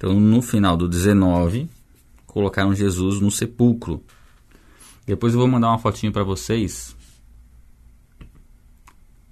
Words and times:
Então, 0.00 0.20
no 0.20 0.40
final 0.40 0.76
do 0.76 0.88
19, 0.88 1.68
colocaram 2.24 2.72
Jesus 2.72 3.20
no 3.20 3.32
sepulcro. 3.32 4.00
Depois 5.04 5.32
eu 5.32 5.40
vou 5.40 5.48
mandar 5.48 5.70
uma 5.70 5.78
fotinho 5.80 6.12
para 6.12 6.22
vocês, 6.22 6.96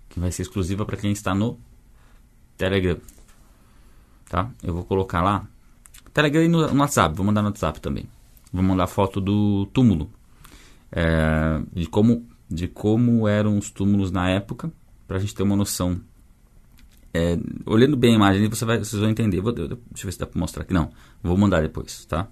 que 0.08 0.18
vai 0.18 0.32
ser 0.32 0.42
exclusiva 0.42 0.84
para 0.84 0.96
quem 0.96 1.12
está 1.12 1.32
no 1.36 1.56
Telegram. 2.56 2.98
Tá? 4.28 4.50
Eu 4.60 4.74
vou 4.74 4.84
colocar 4.84 5.22
lá. 5.22 5.46
Telegram 6.12 6.42
e 6.42 6.48
no, 6.48 6.58
WhatsApp, 6.80 7.14
vou 7.14 7.24
mandar 7.24 7.42
no 7.42 7.48
WhatsApp 7.50 7.80
também. 7.80 8.08
Vou 8.52 8.64
mandar 8.64 8.88
foto 8.88 9.20
do 9.20 9.66
túmulo. 9.66 10.10
É, 10.90 11.62
de, 11.72 11.86
como, 11.86 12.26
de 12.50 12.66
como 12.66 13.28
eram 13.28 13.56
os 13.56 13.70
túmulos 13.70 14.10
na 14.10 14.30
época, 14.30 14.72
para 15.06 15.18
a 15.18 15.20
gente 15.20 15.32
ter 15.32 15.44
uma 15.44 15.54
noção 15.54 16.00
é, 17.16 17.38
olhando 17.64 17.96
bem 17.96 18.12
a 18.12 18.16
imagem, 18.16 18.48
você 18.48 18.64
vai, 18.64 18.78
vocês 18.78 19.00
vão 19.00 19.10
entender. 19.10 19.40
Vou, 19.40 19.52
deixa 19.52 19.72
eu 19.72 20.04
ver 20.04 20.12
se 20.12 20.18
dá 20.18 20.26
para 20.26 20.38
mostrar 20.38 20.62
aqui. 20.62 20.74
Não, 20.74 20.90
vou 21.22 21.36
mandar 21.36 21.62
depois, 21.62 22.04
tá? 22.04 22.28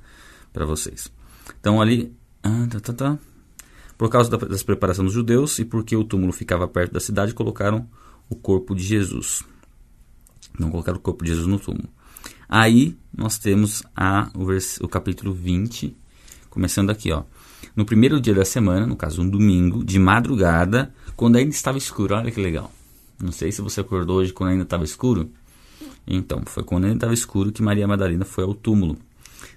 Para 0.52 0.66
vocês. 0.66 1.10
Então 1.58 1.80
ali, 1.80 2.14
ah, 2.42 2.66
tá, 2.70 2.80
tá, 2.80 2.92
tá. 2.92 3.18
por 3.96 4.10
causa 4.10 4.30
da, 4.30 4.36
das 4.36 4.62
preparações 4.62 5.06
dos 5.06 5.14
judeus 5.14 5.58
e 5.58 5.64
porque 5.64 5.96
o 5.96 6.04
túmulo 6.04 6.32
ficava 6.32 6.68
perto 6.68 6.92
da 6.92 7.00
cidade, 7.00 7.32
colocaram 7.32 7.88
o 8.28 8.36
corpo 8.36 8.74
de 8.74 8.82
Jesus. 8.82 9.42
Não 10.58 10.70
colocaram 10.70 10.98
o 10.98 11.00
corpo 11.00 11.24
de 11.24 11.30
Jesus 11.30 11.46
no 11.46 11.58
túmulo. 11.58 11.88
Aí 12.48 12.96
nós 13.16 13.38
temos 13.38 13.82
a, 13.96 14.30
o, 14.34 14.44
vers, 14.44 14.78
o 14.80 14.88
capítulo 14.88 15.32
20, 15.32 15.96
começando 16.50 16.90
aqui, 16.90 17.10
ó. 17.10 17.24
No 17.74 17.84
primeiro 17.84 18.20
dia 18.20 18.34
da 18.34 18.44
semana, 18.44 18.86
no 18.86 18.94
caso 18.94 19.22
um 19.22 19.28
domingo, 19.28 19.84
de 19.84 19.98
madrugada, 19.98 20.94
quando 21.16 21.36
ainda 21.36 21.50
estava 21.50 21.78
escuro, 21.78 22.14
olha 22.14 22.30
que 22.30 22.40
legal. 22.40 22.70
Não 23.24 23.32
sei 23.32 23.50
se 23.50 23.62
você 23.62 23.80
acordou 23.80 24.18
hoje 24.18 24.34
quando 24.34 24.50
ainda 24.50 24.64
estava 24.64 24.84
escuro. 24.84 25.30
Então, 26.06 26.42
foi 26.44 26.62
quando 26.62 26.84
ainda 26.84 26.96
estava 26.96 27.14
escuro 27.14 27.50
que 27.50 27.62
Maria 27.62 27.88
Madalena 27.88 28.26
foi 28.26 28.44
ao 28.44 28.52
túmulo 28.52 28.98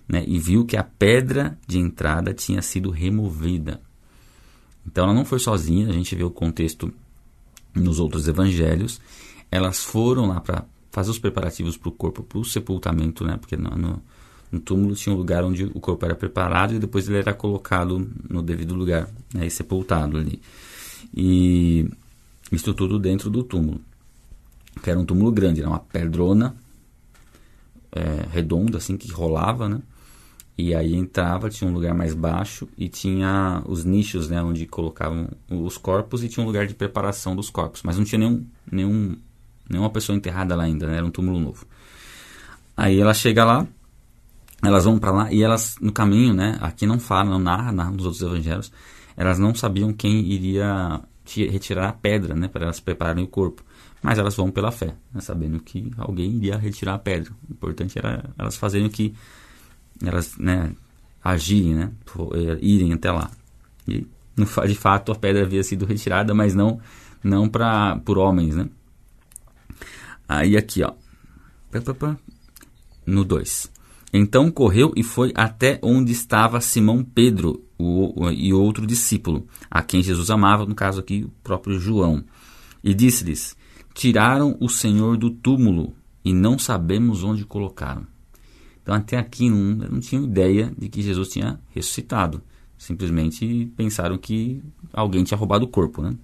né, 0.08 0.24
e 0.26 0.40
viu 0.40 0.66
que 0.66 0.78
a 0.78 0.84
pedra 0.86 1.60
de 1.68 1.78
entrada 1.78 2.34
tinha 2.34 2.62
sido 2.62 2.90
removida. 2.90 3.82
Então, 4.86 5.04
ela 5.04 5.14
não 5.14 5.26
foi 5.26 5.38
sozinha, 5.40 5.90
a 5.90 5.92
gente 5.92 6.16
vê 6.16 6.24
o 6.24 6.32
contexto 6.32 6.94
nos 7.76 8.00
outros 8.00 8.30
evangelhos. 8.30 9.02
Elas 9.52 9.84
foram 9.84 10.28
lá 10.28 10.40
para 10.40 10.64
fazer 10.90 11.12
os 11.12 11.20
preparativos 11.20 11.76
para 11.76 11.90
o 11.90 11.92
corpo, 11.92 12.24
para 12.24 12.38
o 12.38 12.46
sepultamento, 12.46 13.26
né, 13.26 13.36
porque 13.36 13.58
no, 13.58 13.72
no, 13.72 14.02
no, 14.50 14.60
túmulo 14.62 14.96
tinha 14.96 15.14
um 15.14 15.18
lugar 15.18 15.44
onde 15.44 15.66
o 15.66 15.80
corpo 15.82 16.06
era 16.06 16.16
preparado 16.16 16.74
e 16.74 16.80
depois 16.80 17.06
ele 17.10 17.18
era 17.18 17.34
colocado 17.34 18.10
no 18.30 18.42
devido 18.42 18.74
lugar 18.74 19.10
né, 19.34 19.46
e 19.46 19.52
sepultado 19.52 20.18
ali. 20.18 20.42
E 21.14 21.86
isso 22.52 22.74
tudo 22.74 23.00
dentro 23.00 23.30
do 23.30 23.44
túmulo. 23.44 23.82
Que 24.82 24.90
era 24.90 25.00
um 25.00 25.06
túmulo 25.06 25.32
grande, 25.32 25.62
era 25.62 25.70
uma 25.70 25.80
pedrona 25.80 26.56
é, 27.92 28.28
redonda, 28.32 28.78
assim, 28.78 28.98
que 28.98 29.12
rolava, 29.12 29.68
né? 29.68 29.82
E 30.58 30.74
aí 30.74 30.96
entrava, 30.96 31.50
tinha 31.50 31.70
um 31.70 31.74
lugar 31.74 31.94
mais 31.94 32.16
baixo 32.16 32.68
e 32.76 32.90
tinha 32.90 33.62
os 33.68 33.86
nichos, 33.86 34.28
né? 34.28 34.42
Onde 34.42 34.66
colocavam 34.66 35.30
os 35.50 35.78
corpos 35.78 36.24
e 36.24 36.30
tinha 36.30 36.44
um 36.44 36.48
lugar 36.48 36.66
de 36.66 36.74
preparação 36.74 37.36
dos 37.36 37.50
corpos. 37.50 37.84
Mas 37.84 37.98
não 37.98 38.04
tinha 38.04 38.18
nenhum, 38.18 38.46
nenhum, 38.72 39.16
nenhuma 39.70 39.90
pessoa 39.92 40.16
enterrada 40.16 40.56
lá 40.56 40.64
ainda, 40.64 40.88
né? 40.88 40.98
Era 40.98 41.06
um 41.06 41.12
túmulo 41.12 41.40
novo. 41.40 41.68
Aí 42.76 43.00
ela 43.00 43.14
chega 43.14 43.46
lá, 43.46 43.68
elas 44.64 44.86
vão 44.86 44.98
para 44.98 45.12
lá 45.12 45.32
e 45.32 45.44
elas, 45.44 45.76
no 45.80 45.92
caminho, 45.92 46.34
né? 46.34 46.58
Aqui 46.60 46.88
não 46.88 47.00
fala, 47.00 47.30
não 47.30 47.40
narra, 47.40 47.72
narra 47.72 47.92
nos 47.92 48.06
outros 48.06 48.24
evangelhos. 48.24 48.72
Elas 49.16 49.38
não 49.38 49.54
sabiam 49.54 49.94
quem 49.94 50.26
iria 50.32 51.00
retirar 51.36 51.90
a 51.90 51.94
pedra, 51.94 52.36
né, 52.36 52.48
para 52.48 52.66
elas 52.66 52.80
prepararem 52.80 53.24
o 53.24 53.28
corpo. 53.28 53.64
Mas 54.02 54.18
elas 54.20 54.36
vão 54.36 54.52
pela 54.52 54.72
fé, 54.72 54.96
né, 55.14 55.22
sabendo 55.22 55.60
que 55.60 55.92
alguém 55.98 56.32
iria 56.36 56.58
retirar 56.58 56.96
a 56.96 57.00
pedra. 57.00 57.32
O 57.50 57.54
importante 57.54 57.98
era 57.98 58.30
elas 58.38 58.56
fazerem 58.56 58.88
o 58.88 58.90
que 58.90 59.14
elas, 60.04 60.38
né, 60.38 60.72
agirem, 61.24 61.76
né, 61.76 61.92
eh, 62.34 62.58
irem 62.62 62.94
até 62.94 63.12
lá. 63.12 63.32
E 63.88 64.08
de 64.38 64.76
fato 64.76 65.12
a 65.12 65.16
pedra 65.16 65.44
havia 65.44 65.64
sido 65.64 65.86
retirada, 65.86 66.34
mas 66.34 66.54
não 66.54 66.80
não 67.24 67.50
para 67.50 67.98
por 68.06 68.18
homens, 68.18 68.56
né? 68.56 68.70
Aí 70.28 70.56
aqui, 70.56 70.84
ó. 70.84 70.94
No 73.06 73.24
2. 73.24 73.72
Então 74.14 74.50
correu 74.50 74.94
e 74.96 75.04
foi 75.04 75.32
até 75.36 75.80
onde 75.84 76.12
estava 76.12 76.62
Simão 76.62 77.04
Pedro 77.04 77.64
o, 77.78 78.30
e 78.32 78.54
outro 78.54 78.88
discípulo, 78.88 79.46
a 79.70 79.84
quem 79.84 80.02
Jesus 80.02 80.30
amava, 80.30 80.66
no 80.66 80.74
caso 80.74 81.00
aqui 81.00 81.26
o 81.26 81.32
próprio 81.44 81.80
João. 81.80 82.24
E 82.84 82.94
disse-lhes: 82.94 83.56
Tiraram 83.94 84.58
o 84.60 84.70
Senhor 84.70 85.18
do 85.18 85.30
túmulo 85.30 85.94
e 86.24 86.34
não 86.34 86.58
sabemos 86.58 87.24
onde 87.24 87.46
colocaram. 87.46 88.08
Então 88.82 88.96
até 88.96 89.18
aqui 89.18 89.50
não, 89.50 89.90
não 89.90 90.00
tinham 90.00 90.24
ideia 90.24 90.74
de 90.78 90.88
que 90.88 91.02
Jesus 91.02 91.28
tinha 91.28 91.60
ressuscitado. 91.70 92.42
Simplesmente 92.78 93.72
pensaram 93.76 94.18
que 94.18 94.62
alguém 94.94 95.24
tinha 95.24 95.38
roubado 95.38 95.66
o 95.66 95.68
corpo, 95.68 96.02
né? 96.02 96.16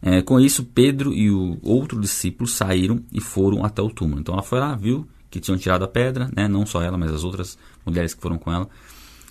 É, 0.00 0.22
com 0.22 0.40
isso, 0.40 0.64
Pedro 0.64 1.12
e 1.12 1.30
o 1.30 1.58
outro 1.62 2.00
discípulo 2.00 2.48
saíram 2.48 3.04
e 3.12 3.20
foram 3.20 3.64
até 3.64 3.80
o 3.82 3.90
túmulo. 3.90 4.20
Então 4.20 4.34
ela 4.34 4.42
foi 4.42 4.58
lá, 4.58 4.74
viu 4.74 5.06
que 5.32 5.40
tinham 5.40 5.56
tirado 5.56 5.82
a 5.82 5.88
pedra, 5.88 6.30
né? 6.36 6.46
não 6.46 6.66
só 6.66 6.82
ela, 6.82 6.98
mas 6.98 7.10
as 7.10 7.24
outras 7.24 7.58
mulheres 7.86 8.12
que 8.12 8.20
foram 8.20 8.36
com 8.36 8.52
ela. 8.52 8.68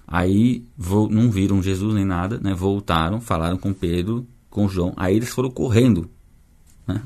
Aí 0.07 0.65
não 1.11 1.29
viram 1.29 1.61
Jesus 1.61 1.93
nem 1.93 2.03
nada, 2.03 2.39
né? 2.41 2.55
voltaram, 2.55 3.21
falaram 3.21 3.55
com 3.55 3.71
Pedro, 3.71 4.25
com 4.49 4.67
João. 4.67 4.93
Aí 4.97 5.15
eles 5.15 5.29
foram 5.29 5.51
correndo. 5.51 6.09
Né? 6.87 6.99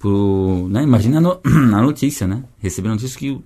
Pro, 0.00 0.66
né? 0.68 0.82
Imagina 0.82 1.20
no, 1.20 1.40
a 1.46 1.80
notícia, 1.80 2.26
né? 2.26 2.42
Receberam 2.58 2.96
notícia 2.96 3.16
que 3.16 3.30
o, 3.30 3.44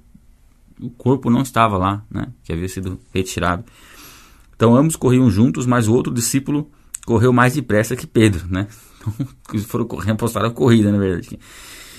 o 0.80 0.88
corpo 0.88 1.28
não 1.28 1.42
estava 1.42 1.76
lá, 1.76 2.02
né? 2.10 2.28
que 2.42 2.50
havia 2.50 2.68
sido 2.68 2.98
retirado. 3.12 3.62
Então 4.56 4.74
ambos 4.74 4.96
corriam 4.96 5.30
juntos, 5.30 5.66
mas 5.66 5.86
o 5.86 5.92
outro 5.92 6.12
discípulo 6.12 6.70
correu 7.04 7.30
mais 7.30 7.54
depressa 7.54 7.94
que 7.94 8.06
Pedro, 8.06 8.46
né? 8.48 8.66
Então, 9.52 9.60
foram 9.66 9.84
correndo, 9.84 10.12
apostaram 10.12 10.46
a 10.46 10.50
corrida, 10.50 10.90
na 10.90 10.96
verdade 10.96 11.38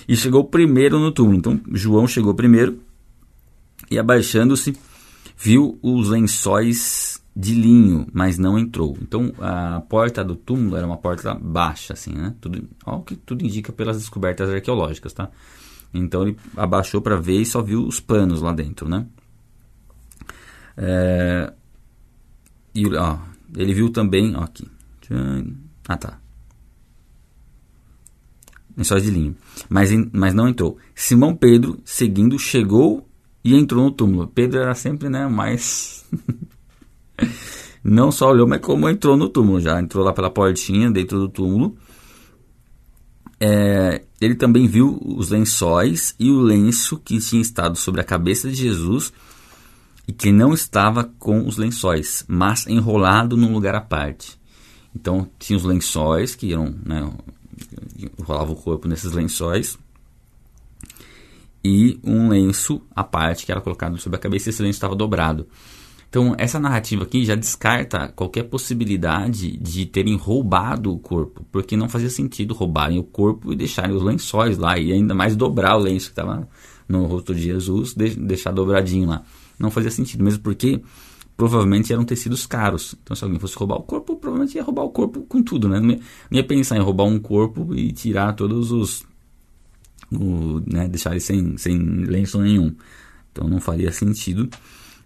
e 0.08 0.16
chegou 0.16 0.44
primeiro 0.44 1.00
no 1.00 1.12
túmulo. 1.12 1.38
Então 1.38 1.60
João 1.72 2.08
chegou 2.08 2.34
primeiro 2.34 2.80
e 3.90 3.98
abaixando-se 3.98 4.76
viu 5.38 5.78
os 5.82 6.10
lençóis 6.10 7.22
de 7.36 7.54
linho, 7.56 8.08
mas 8.14 8.38
não 8.38 8.58
entrou. 8.60 8.98
Então 9.02 9.34
a 9.40 9.82
porta 9.82 10.24
do 10.24 10.36
túmulo 10.36 10.76
era 10.76 10.86
uma 10.86 10.98
porta 10.98 11.34
baixa, 11.34 11.94
assim, 11.94 12.14
né? 12.14 12.36
Tudo, 12.40 12.68
o 12.86 13.02
que 13.02 13.16
tudo 13.16 13.44
indica 13.44 13.72
pelas 13.72 13.98
descobertas 13.98 14.50
arqueológicas, 14.50 15.14
tá? 15.14 15.30
Então 15.94 16.24
ele 16.24 16.38
abaixou 16.56 17.02
para 17.02 17.16
ver 17.16 17.42
e 17.42 17.46
só 17.46 17.62
viu 17.62 17.86
os 17.86 18.00
panos 18.00 18.42
lá 18.42 18.54
dentro, 18.54 18.88
né? 18.88 19.06
É, 20.76 21.54
e 22.74 22.88
ó, 22.96 23.20
ele 23.56 23.74
viu 23.74 23.90
também, 23.90 24.36
ó, 24.36 24.44
aqui. 24.44 24.68
Ah, 25.88 25.98
tá 25.98 26.23
lençóis 28.76 29.04
de 29.04 29.12
linho, 29.12 29.36
mas, 29.70 29.92
mas 30.12 30.34
não 30.34 30.48
entrou. 30.48 30.78
Simão 30.96 31.36
Pedro, 31.36 31.80
seguindo, 31.86 32.38
chegou 32.40 33.08
e 33.44 33.56
entrou 33.56 33.84
no 33.84 33.92
túmulo. 33.92 34.28
Pedro 34.28 34.60
era 34.60 34.74
sempre 34.74 35.10
né, 35.10 35.28
mais. 35.28 36.06
não 37.84 38.12
só 38.12 38.30
olhou, 38.30 38.48
mas 38.48 38.62
como 38.62 38.90
entrou 38.90 39.18
no 39.18 39.30
túmulo. 39.30 39.60
Já 39.60 39.80
entrou 39.80 40.04
lá 40.04 40.14
pela 40.14 40.30
portinha 40.30 40.90
dentro 40.90 41.20
do 41.20 41.30
túmulo. 41.30 41.76
É, 43.40 44.04
ele 44.22 44.36
também 44.36 44.68
viu 44.68 45.00
os 45.04 45.30
lençóis 45.30 46.16
e 46.18 46.32
o 46.32 46.40
lenço 46.40 46.98
que 46.98 47.20
tinha 47.20 47.42
estado 47.42 47.78
sobre 47.78 48.00
a 48.00 48.04
cabeça 48.04 48.50
de 48.50 48.56
Jesus 48.56 49.12
e 50.08 50.14
que 50.14 50.32
não 50.32 50.54
estava 50.54 51.04
com 51.20 51.46
os 51.46 51.58
lençóis, 51.58 52.24
mas 52.28 52.68
enrolado 52.68 53.36
num 53.36 53.54
lugar 53.54 53.76
à 53.76 53.82
parte. 53.82 54.40
Então 54.96 55.30
tinha 55.38 55.58
os 55.58 55.64
lençóis 55.64 56.36
que 56.36 56.54
eram 56.54 56.74
né, 56.86 57.10
rolava 58.24 58.52
o 58.52 58.56
corpo 58.56 58.88
nesses 58.88 59.12
lençóis 59.12 59.78
e 61.64 62.00
um 62.04 62.30
lenço 62.30 62.82
à 62.96 63.04
parte 63.04 63.46
que 63.46 63.52
era 63.52 63.62
colocado 63.62 63.98
sobre 63.98 64.18
a 64.18 64.20
cabeça 64.20 64.50
e 64.50 64.52
esse 64.52 64.62
lenço 64.62 64.78
estava 64.78 64.96
dobrado. 64.96 65.48
Então, 66.14 66.36
essa 66.38 66.60
narrativa 66.60 67.06
aqui 67.06 67.26
já 67.26 67.34
descarta 67.34 68.08
qualquer 68.10 68.44
possibilidade 68.44 69.58
de 69.58 69.86
terem 69.88 70.16
roubado 70.16 70.94
o 70.94 71.00
corpo, 71.00 71.44
porque 71.52 71.76
não 71.76 71.90
fazia 71.90 72.10
sentido 72.10 72.54
roubarem 72.54 73.00
o 73.00 73.04
corpo 73.04 73.52
e 73.52 73.56
deixarem 73.56 73.96
os 73.96 74.04
lençóis 74.04 74.60
lá, 74.60 74.78
e 74.78 74.92
ainda 74.92 75.16
mais 75.16 75.36
dobrar 75.36 75.76
o 75.76 75.80
lenço 75.80 76.08
que 76.08 76.12
estava 76.12 76.48
no 76.88 77.06
rosto 77.06 77.34
de 77.34 77.42
Jesus, 77.42 77.96
deixar 77.96 78.52
dobradinho 78.52 79.10
lá. 79.10 79.24
Não 79.58 79.72
fazia 79.72 79.90
sentido, 79.90 80.24
mesmo 80.24 80.44
porque 80.44 80.84
provavelmente 81.36 81.92
eram 81.92 82.06
tecidos 82.06 82.46
caros. 82.46 82.96
Então, 83.02 83.16
se 83.16 83.24
alguém 83.24 83.40
fosse 83.40 83.56
roubar 83.56 83.78
o 83.78 83.84
corpo, 83.84 84.16
provavelmente 84.16 84.56
ia 84.56 84.64
roubar 84.64 84.84
o 84.84 84.90
corpo 84.90 85.22
com 85.22 85.42
tudo, 85.42 85.68
né? 85.68 85.80
Não 85.80 85.98
ia, 86.32 86.44
pensar 86.44 86.78
em 86.78 86.82
roubar 86.82 87.06
um 87.06 87.20
corpo 87.20 87.74
e 87.76 87.92
tirar 87.92 88.34
todos 88.34 88.72
os. 88.72 89.04
O, 90.12 90.62
né, 90.68 90.88
deixar 90.88 91.12
ele 91.12 91.20
sem, 91.20 91.58
sem 91.58 91.78
lenço 91.78 92.40
nenhum. 92.40 92.76
Então, 93.32 93.48
não 93.48 93.60
faria 93.60 93.92
sentido. 93.92 94.48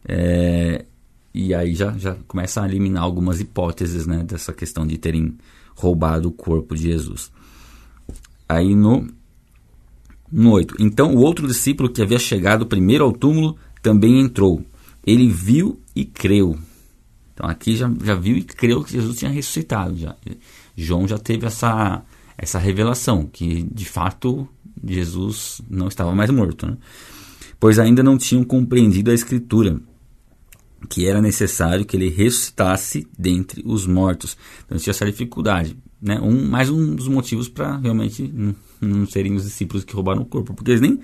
É, 0.05 0.85
e 1.33 1.53
aí 1.53 1.75
já, 1.75 1.97
já 1.97 2.15
começa 2.27 2.61
a 2.61 2.67
eliminar 2.67 3.03
algumas 3.03 3.39
hipóteses 3.39 4.07
né, 4.07 4.23
dessa 4.23 4.51
questão 4.51 4.87
de 4.87 4.97
terem 4.97 5.37
roubado 5.75 6.29
o 6.29 6.31
corpo 6.31 6.75
de 6.75 6.83
Jesus. 6.83 7.31
Aí 8.49 8.75
no 8.75 9.07
No 10.31 10.51
8. 10.51 10.75
Então 10.79 11.13
o 11.13 11.19
outro 11.19 11.47
discípulo 11.47 11.89
que 11.89 12.01
havia 12.01 12.17
chegado 12.17 12.65
primeiro 12.65 13.03
ao 13.03 13.11
túmulo 13.11 13.55
também 13.83 14.19
entrou. 14.19 14.65
Ele 15.07 15.29
viu 15.29 15.79
e 15.95 16.03
creu. 16.03 16.59
Então 17.33 17.49
aqui 17.49 17.77
já, 17.77 17.89
já 18.03 18.13
viu 18.13 18.35
e 18.35 18.43
creu 18.43 18.83
que 18.83 18.91
Jesus 18.91 19.17
tinha 19.17 19.31
ressuscitado. 19.31 19.95
Já. 19.95 20.13
João 20.75 21.07
já 21.07 21.17
teve 21.17 21.47
essa, 21.47 22.03
essa 22.37 22.59
revelação, 22.59 23.25
que 23.25 23.63
de 23.63 23.85
fato 23.85 24.45
Jesus 24.85 25.61
não 25.69 25.87
estava 25.87 26.13
mais 26.13 26.29
morto. 26.29 26.67
Né? 26.67 26.77
Pois 27.57 27.79
ainda 27.79 28.03
não 28.03 28.17
tinham 28.17 28.43
compreendido 28.43 29.09
a 29.09 29.13
Escritura, 29.13 29.79
que 30.89 31.07
era 31.07 31.21
necessário 31.21 31.85
que 31.85 31.97
ele 31.97 32.09
ressuscitasse 32.09 33.07
dentre 33.17 33.63
os 33.65 33.85
mortos. 33.87 34.37
Então 34.65 34.77
tinha 34.77 34.91
essa 34.91 35.05
dificuldade. 35.05 35.77
Né? 36.01 36.19
Um, 36.19 36.47
mais 36.47 36.69
um 36.69 36.95
dos 36.95 37.07
motivos 37.07 37.49
para 37.49 37.77
realmente 37.77 38.31
não, 38.33 38.55
não 38.79 39.05
serem 39.05 39.35
os 39.35 39.43
discípulos 39.43 39.83
que 39.83 39.93
roubaram 39.93 40.21
o 40.21 40.25
corpo, 40.25 40.53
porque 40.53 40.71
eles 40.71 40.81
nem, 40.81 40.99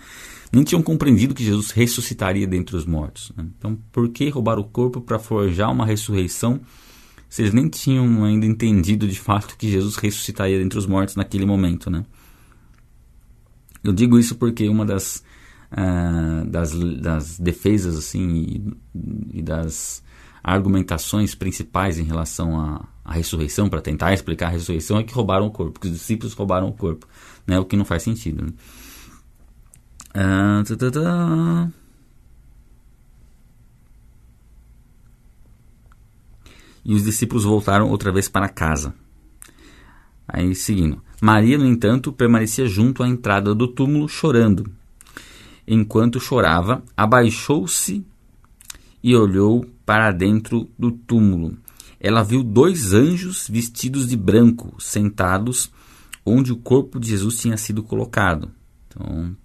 nem 0.52 0.64
tinham 0.64 0.82
compreendido 0.82 1.34
que 1.34 1.44
Jesus 1.44 1.72
ressuscitaria 1.72 2.46
dentre 2.46 2.76
os 2.76 2.86
mortos. 2.86 3.32
Né? 3.36 3.46
Então, 3.58 3.78
por 3.92 4.10
que 4.10 4.30
roubar 4.30 4.60
o 4.60 4.64
corpo 4.64 5.02
para 5.02 5.18
forjar 5.18 5.72
uma 5.72 5.86
ressurreição? 5.86 6.62
Se 7.28 7.42
eles 7.42 7.54
nem 7.54 7.68
tinham 7.68 8.24
ainda 8.24 8.46
entendido 8.46 9.08
de 9.08 9.20
fato 9.20 9.58
que 9.58 9.68
Jesus 9.68 9.96
ressuscitaria 9.96 10.60
dentre 10.60 10.78
os 10.78 10.86
mortos 10.86 11.16
naquele 11.16 11.48
momento, 11.48 11.90
né? 11.90 12.06
Eu 13.84 13.92
digo 13.92 14.18
isso 14.18 14.36
porque 14.36 14.70
uma 14.70 14.86
das, 14.86 15.24
uh, 15.74 16.46
das, 16.50 16.74
das, 17.02 17.40
defesas 17.40 17.98
assim 17.98 18.74
e, 18.94 19.40
e 19.40 19.42
das 19.42 20.04
argumentações 20.44 21.36
principais 21.36 21.98
em 21.98 22.04
relação 22.04 22.60
à, 22.60 22.86
à 23.04 23.14
ressurreição, 23.14 23.70
para 23.70 23.82
tentar 23.82 24.14
explicar 24.14 24.48
a 24.48 24.52
ressurreição, 24.52 24.98
é 25.00 25.04
que 25.04 25.14
roubaram 25.14 25.48
o 25.48 25.52
corpo, 25.52 25.80
que 25.80 25.88
os 25.88 25.94
discípulos 25.94 26.34
roubaram 26.34 26.68
o 26.68 26.74
corpo, 26.74 27.08
né? 27.48 27.60
o 27.60 27.66
que 27.66 27.76
não 27.76 27.86
faz 27.86 28.04
sentido. 28.04 28.46
Né? 28.46 28.52
Uh, 30.16 31.72
E 36.86 36.94
os 36.94 37.04
discípulos 37.04 37.46
voltaram 37.46 37.90
outra 37.90 38.12
vez 38.12 38.28
para 38.28 38.50
casa. 38.50 38.94
Aí 40.28 40.54
seguindo. 40.54 41.02
Maria, 41.22 41.58
no 41.58 41.66
entanto, 41.66 42.12
permanecia 42.12 42.68
junto 42.68 43.02
à 43.02 43.08
entrada 43.08 43.56
do 43.56 43.68
túmulo 43.68 44.10
chorando. 44.10 44.70
Enquanto 45.68 46.20
chorava, 46.20 46.84
abaixou-se 46.96 48.06
e 49.02 49.16
olhou 49.16 49.66
para 49.86 50.12
dentro 50.12 50.70
do 50.78 50.92
túmulo. 50.92 51.58
Ela 52.00 52.24
viu 52.24 52.44
dois 52.44 52.94
anjos 52.94 53.48
vestidos 53.50 54.08
de 54.08 54.18
branco, 54.18 54.76
sentados 54.80 55.72
onde 56.26 56.52
o 56.52 56.58
corpo 56.58 57.00
de 57.00 57.10
Jesus 57.10 57.38
tinha 57.38 57.58
sido 57.58 57.84
colocado. 57.84 58.52
Então, 58.88 59.36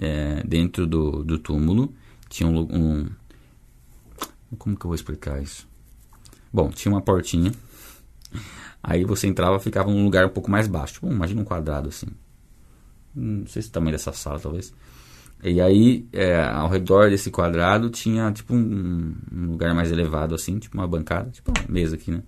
é, 0.00 0.42
dentro 0.44 0.86
do, 0.86 1.24
do 1.24 1.38
túmulo 1.38 1.94
tinha 2.28 2.48
um, 2.48 2.60
um. 2.60 3.10
Como 4.58 4.76
que 4.76 4.84
eu 4.84 4.88
vou 4.88 4.94
explicar 4.94 5.40
isso? 5.42 5.66
Bom, 6.52 6.70
tinha 6.70 6.92
uma 6.92 7.00
portinha. 7.00 7.52
Aí 8.82 9.04
você 9.04 9.26
entrava 9.26 9.58
ficava 9.58 9.90
num 9.90 10.04
lugar 10.04 10.26
um 10.26 10.30
pouco 10.30 10.50
mais 10.50 10.68
baixo. 10.68 10.94
Tipo, 10.94 11.06
imagina 11.08 11.40
um 11.40 11.44
quadrado 11.44 11.88
assim. 11.88 12.08
Não 13.14 13.46
sei 13.46 13.62
se 13.62 13.68
o 13.68 13.72
tamanho 13.72 13.92
dessa 13.92 14.12
sala, 14.12 14.38
talvez. 14.38 14.72
E 15.44 15.60
aí, 15.60 16.08
é, 16.10 16.42
ao 16.42 16.70
redor 16.70 17.10
desse 17.10 17.30
quadrado 17.30 17.90
tinha 17.90 18.32
tipo 18.32 18.54
um, 18.54 19.14
um, 19.30 19.46
lugar 19.50 19.74
mais 19.74 19.92
elevado, 19.92 20.34
assim, 20.34 20.58
tipo 20.58 20.78
uma 20.78 20.88
bancada, 20.88 21.28
tipo 21.30 21.52
uma 21.54 21.68
mesa 21.68 21.96
aqui, 21.96 22.10
né? 22.10 22.22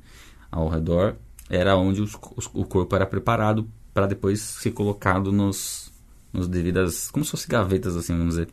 Ao 0.52 0.68
redor 0.68 1.16
era 1.48 1.74
onde 1.76 2.02
os, 2.02 2.12
os, 2.36 2.50
o 2.52 2.64
corpo 2.66 2.94
era 2.94 3.06
preparado 3.06 3.66
para 3.94 4.06
depois 4.06 4.40
ser 4.42 4.72
colocado 4.72 5.32
nos, 5.32 5.90
nos 6.30 6.46
devidas, 6.46 7.10
como 7.10 7.24
se 7.24 7.30
fossem 7.30 7.48
gavetas, 7.48 7.96
assim, 7.96 8.12
vamos 8.12 8.34
dizer. 8.34 8.48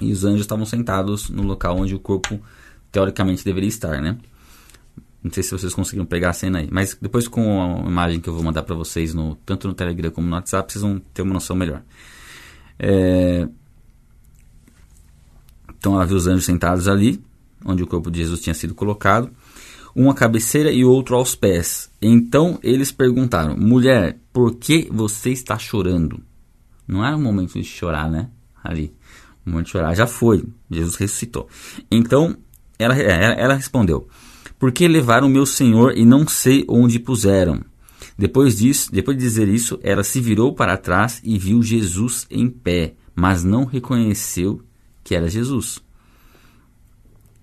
E 0.00 0.10
os 0.10 0.24
anjos 0.24 0.40
estavam 0.40 0.64
sentados 0.64 1.28
no 1.28 1.42
local 1.42 1.76
onde 1.76 1.94
o 1.94 1.98
corpo 1.98 2.40
teoricamente 2.90 3.44
deveria 3.44 3.68
estar, 3.68 4.00
né? 4.00 4.16
Não 5.22 5.30
sei 5.30 5.42
se 5.42 5.50
vocês 5.50 5.74
conseguiram 5.74 6.06
pegar 6.06 6.30
a 6.30 6.32
cena 6.32 6.60
aí, 6.60 6.68
mas 6.70 6.96
depois 6.98 7.28
com 7.28 7.62
a 7.62 7.86
imagem 7.86 8.18
que 8.18 8.28
eu 8.30 8.34
vou 8.34 8.42
mandar 8.42 8.62
para 8.62 8.74
vocês 8.74 9.12
no 9.12 9.36
tanto 9.44 9.68
no 9.68 9.74
Telegram 9.74 10.10
como 10.10 10.26
no 10.26 10.34
WhatsApp, 10.34 10.72
vocês 10.72 10.80
vão 10.82 10.98
ter 11.12 11.20
uma 11.20 11.34
noção 11.34 11.54
melhor. 11.54 11.82
É, 12.78 13.46
então 15.84 15.96
ela 15.96 16.06
viu 16.06 16.16
os 16.16 16.26
anjos 16.26 16.46
sentados 16.46 16.88
ali, 16.88 17.22
onde 17.62 17.82
o 17.82 17.86
corpo 17.86 18.10
de 18.10 18.20
Jesus 18.20 18.40
tinha 18.40 18.54
sido 18.54 18.74
colocado, 18.74 19.30
um 19.94 20.10
à 20.10 20.14
cabeceira 20.14 20.72
e 20.72 20.82
outro 20.82 21.14
aos 21.14 21.34
pés. 21.34 21.90
Então 22.00 22.58
eles 22.62 22.90
perguntaram: 22.90 23.54
Mulher, 23.54 24.18
por 24.32 24.54
que 24.54 24.88
você 24.90 25.28
está 25.28 25.58
chorando? 25.58 26.22
Não 26.88 27.04
era 27.04 27.14
um 27.14 27.22
momento 27.22 27.52
de 27.52 27.64
chorar, 27.64 28.10
né? 28.10 28.30
Ali. 28.62 28.94
O 29.44 29.50
momento 29.50 29.66
de 29.66 29.72
chorar 29.72 29.94
já 29.94 30.06
foi. 30.06 30.42
Jesus 30.70 30.96
ressuscitou. 30.96 31.50
Então 31.90 32.34
ela, 32.78 32.96
ela, 32.96 33.34
ela 33.34 33.54
respondeu: 33.54 34.08
Por 34.58 34.72
que 34.72 34.88
levaram 34.88 35.28
meu 35.28 35.44
senhor 35.44 35.98
e 35.98 36.06
não 36.06 36.26
sei 36.26 36.64
onde 36.66 36.98
puseram? 36.98 37.62
Depois 38.16 38.56
disso, 38.56 38.90
depois 38.90 39.18
de 39.18 39.22
dizer 39.22 39.48
isso, 39.48 39.78
ela 39.82 40.02
se 40.02 40.18
virou 40.18 40.54
para 40.54 40.78
trás 40.78 41.20
e 41.22 41.38
viu 41.38 41.62
Jesus 41.62 42.26
em 42.30 42.48
pé, 42.48 42.94
mas 43.14 43.44
não 43.44 43.66
reconheceu 43.66 44.62
que 45.04 45.14
era 45.14 45.28
Jesus. 45.28 45.80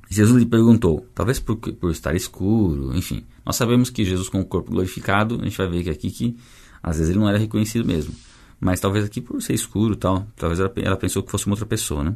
Jesus 0.09 0.37
lhe 0.37 0.45
perguntou, 0.45 1.07
talvez 1.15 1.39
por, 1.39 1.55
por 1.55 1.91
estar 1.91 2.13
escuro, 2.15 2.93
enfim. 2.97 3.23
Nós 3.45 3.55
sabemos 3.55 3.89
que 3.89 4.03
Jesus 4.03 4.27
com 4.27 4.41
o 4.41 4.45
corpo 4.45 4.71
glorificado, 4.71 5.39
a 5.39 5.45
gente 5.45 5.57
vai 5.57 5.69
ver 5.69 5.83
que 5.83 5.89
aqui 5.89 6.11
que 6.11 6.37
às 6.83 6.97
vezes 6.97 7.11
ele 7.11 7.19
não 7.19 7.29
era 7.29 7.37
reconhecido 7.37 7.85
mesmo. 7.85 8.13
Mas 8.59 8.79
talvez 8.79 9.05
aqui 9.05 9.21
por 9.21 9.41
ser 9.41 9.53
escuro 9.53 9.95
tal, 9.95 10.27
talvez 10.35 10.59
ela, 10.59 10.71
ela 10.77 10.97
pensou 10.97 11.23
que 11.23 11.31
fosse 11.31 11.45
uma 11.45 11.53
outra 11.53 11.65
pessoa, 11.65 12.03
né? 12.03 12.15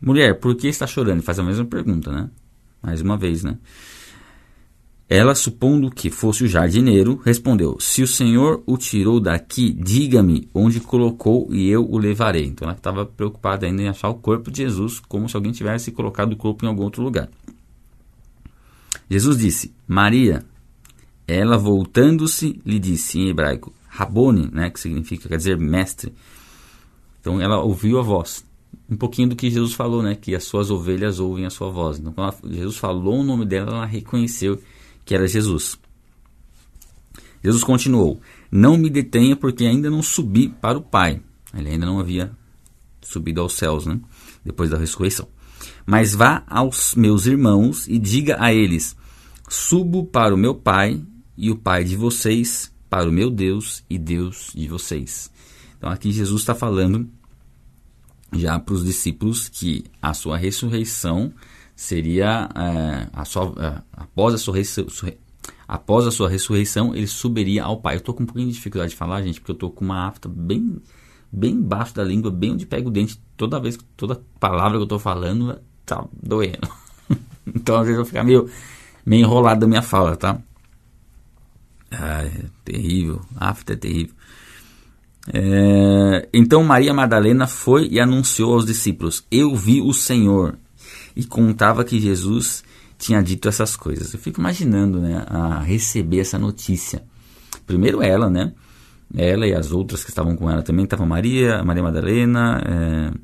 Mulher, 0.00 0.38
por 0.38 0.54
que 0.54 0.68
está 0.68 0.86
chorando? 0.86 1.22
Faz 1.22 1.38
a 1.38 1.42
mesma 1.42 1.64
pergunta, 1.64 2.12
né? 2.12 2.30
Mais 2.82 3.00
uma 3.00 3.16
vez, 3.16 3.42
né? 3.42 3.58
Ela, 5.10 5.34
supondo 5.34 5.90
que 5.90 6.10
fosse 6.10 6.44
o 6.44 6.48
jardineiro, 6.48 7.16
respondeu: 7.24 7.78
Se 7.80 8.02
o 8.02 8.06
Senhor 8.06 8.62
o 8.66 8.76
tirou 8.76 9.18
daqui, 9.18 9.72
diga-me 9.72 10.48
onde 10.52 10.80
colocou 10.80 11.48
e 11.50 11.66
eu 11.66 11.82
o 11.88 11.96
levarei. 11.96 12.44
Então 12.44 12.68
ela 12.68 12.76
estava 12.76 13.06
preocupada 13.06 13.66
ainda 13.66 13.82
em 13.82 13.88
achar 13.88 14.10
o 14.10 14.14
corpo 14.14 14.50
de 14.50 14.58
Jesus, 14.58 15.00
como 15.00 15.26
se 15.26 15.34
alguém 15.34 15.50
tivesse 15.50 15.90
colocado 15.92 16.32
o 16.32 16.36
corpo 16.36 16.64
em 16.64 16.68
algum 16.68 16.82
outro 16.82 17.02
lugar. 17.02 17.30
Jesus 19.10 19.38
disse: 19.38 19.72
Maria. 19.86 20.44
Ela, 21.26 21.58
voltando-se, 21.58 22.60
lhe 22.64 22.78
disse 22.78 23.18
em 23.18 23.28
hebraico: 23.28 23.72
Rabone, 23.88 24.50
né, 24.52 24.70
que 24.70 24.80
significa, 24.80 25.28
quer 25.28 25.36
dizer, 25.36 25.58
mestre. 25.58 26.12
Então 27.20 27.40
ela 27.40 27.62
ouviu 27.62 27.98
a 27.98 28.02
voz. 28.02 28.44
Um 28.88 28.96
pouquinho 28.96 29.30
do 29.30 29.36
que 29.36 29.50
Jesus 29.50 29.72
falou, 29.72 30.02
né, 30.02 30.14
que 30.14 30.34
as 30.34 30.44
suas 30.44 30.70
ovelhas 30.70 31.18
ouvem 31.18 31.46
a 31.46 31.50
sua 31.50 31.70
voz. 31.70 31.98
Então 31.98 32.12
quando 32.12 32.54
Jesus 32.54 32.76
falou 32.76 33.20
o 33.20 33.24
nome 33.24 33.44
dela, 33.44 33.72
ela 33.72 33.86
reconheceu 33.86 34.58
que 35.08 35.14
era 35.14 35.26
Jesus. 35.26 35.78
Jesus 37.42 37.64
continuou: 37.64 38.20
Não 38.52 38.76
me 38.76 38.90
detenha, 38.90 39.34
porque 39.34 39.64
ainda 39.64 39.88
não 39.88 40.02
subi 40.02 40.50
para 40.50 40.76
o 40.76 40.82
Pai. 40.82 41.22
Ele 41.54 41.70
ainda 41.70 41.86
não 41.86 41.98
havia 41.98 42.30
subido 43.00 43.40
aos 43.40 43.54
céus, 43.54 43.86
né? 43.86 43.98
Depois 44.44 44.68
da 44.68 44.76
ressurreição. 44.76 45.26
Mas 45.86 46.14
vá 46.14 46.44
aos 46.46 46.94
meus 46.94 47.24
irmãos 47.24 47.88
e 47.88 47.98
diga 47.98 48.36
a 48.38 48.52
eles: 48.52 48.94
Subo 49.48 50.04
para 50.04 50.34
o 50.34 50.38
meu 50.38 50.54
Pai 50.54 51.02
e 51.38 51.50
o 51.50 51.56
Pai 51.56 51.84
de 51.84 51.96
vocês, 51.96 52.70
para 52.90 53.08
o 53.08 53.12
meu 53.12 53.30
Deus 53.30 53.82
e 53.88 53.98
Deus 53.98 54.52
de 54.54 54.68
vocês. 54.68 55.32
Então 55.78 55.88
aqui 55.88 56.12
Jesus 56.12 56.42
está 56.42 56.54
falando 56.54 57.08
já 58.30 58.58
para 58.58 58.74
os 58.74 58.84
discípulos 58.84 59.48
que 59.48 59.86
a 60.02 60.12
sua 60.12 60.36
ressurreição 60.36 61.32
seria 61.78 62.48
é, 62.56 63.06
a 63.12 63.24
sua, 63.24 63.54
é, 63.56 63.82
após, 63.92 64.34
a 64.34 64.38
sua 64.38 64.56
após 65.68 66.08
a 66.08 66.10
sua 66.10 66.28
ressurreição, 66.28 66.92
ele 66.92 67.06
subiria 67.06 67.62
ao 67.62 67.80
Pai. 67.80 67.94
Eu 67.94 67.98
estou 67.98 68.12
com 68.12 68.24
um 68.24 68.26
pouquinho 68.26 68.48
de 68.48 68.54
dificuldade 68.54 68.90
de 68.90 68.96
falar, 68.96 69.22
gente, 69.22 69.38
porque 69.40 69.52
eu 69.52 69.54
estou 69.54 69.70
com 69.70 69.84
uma 69.84 70.08
afta 70.08 70.28
bem 70.28 70.82
bem 71.30 71.52
embaixo 71.52 71.94
da 71.94 72.02
língua, 72.02 72.32
bem 72.32 72.52
onde 72.52 72.66
pega 72.66 72.88
o 72.88 72.90
dente. 72.90 73.22
Toda 73.36 73.60
vez, 73.60 73.78
toda 73.96 74.20
palavra 74.40 74.72
que 74.72 74.82
eu 74.82 74.84
estou 74.84 74.98
falando 74.98 75.60
tá 75.86 76.04
doendo. 76.20 76.68
então 77.46 77.76
às 77.76 77.86
vezes 77.86 78.00
eu 78.00 78.04
ficar 78.04 78.24
meio, 78.24 78.50
meio 79.06 79.20
enrolado 79.24 79.60
da 79.60 79.66
minha 79.68 79.82
fala, 79.82 80.16
tá? 80.16 80.36
Ah, 81.92 82.24
é 82.24 82.44
terrível. 82.64 83.20
Afta 83.36 83.74
é 83.74 83.76
terrível. 83.76 84.14
É, 85.32 86.28
então 86.34 86.64
Maria 86.64 86.92
Madalena 86.92 87.46
foi 87.46 87.86
e 87.88 88.00
anunciou 88.00 88.54
aos 88.54 88.66
discípulos: 88.66 89.24
Eu 89.30 89.54
vi 89.54 89.80
o 89.80 89.92
Senhor 89.92 90.58
e 91.14 91.24
contava 91.24 91.84
que 91.84 92.00
Jesus 92.00 92.62
tinha 92.98 93.22
dito 93.22 93.48
essas 93.48 93.76
coisas. 93.76 94.12
Eu 94.12 94.20
fico 94.20 94.40
imaginando, 94.40 95.00
né, 95.00 95.24
a 95.26 95.60
receber 95.60 96.20
essa 96.20 96.38
notícia. 96.38 97.02
Primeiro 97.66 98.02
ela, 98.02 98.28
né, 98.28 98.52
ela 99.14 99.46
e 99.46 99.54
as 99.54 99.70
outras 99.72 100.04
que 100.04 100.10
estavam 100.10 100.36
com 100.36 100.50
ela 100.50 100.62
também, 100.62 100.84
estavam 100.84 101.06
Maria, 101.06 101.62
Maria 101.62 101.82
Madalena, 101.82 102.62
é, 102.66 103.18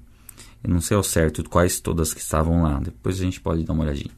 eu 0.64 0.70
não 0.70 0.80
sei 0.80 0.96
ao 0.96 1.02
certo 1.02 1.48
quais 1.48 1.80
todas 1.80 2.14
que 2.14 2.20
estavam 2.20 2.62
lá, 2.62 2.80
depois 2.80 3.20
a 3.20 3.22
gente 3.22 3.40
pode 3.40 3.64
dar 3.64 3.72
uma 3.72 3.84
olhadinha. 3.84 4.10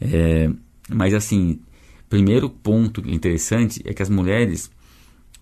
É, 0.00 0.50
mas 0.88 1.14
assim, 1.14 1.60
primeiro 2.08 2.48
ponto 2.50 3.00
interessante 3.08 3.82
é 3.84 3.94
que 3.94 4.02
as 4.02 4.08
mulheres 4.08 4.70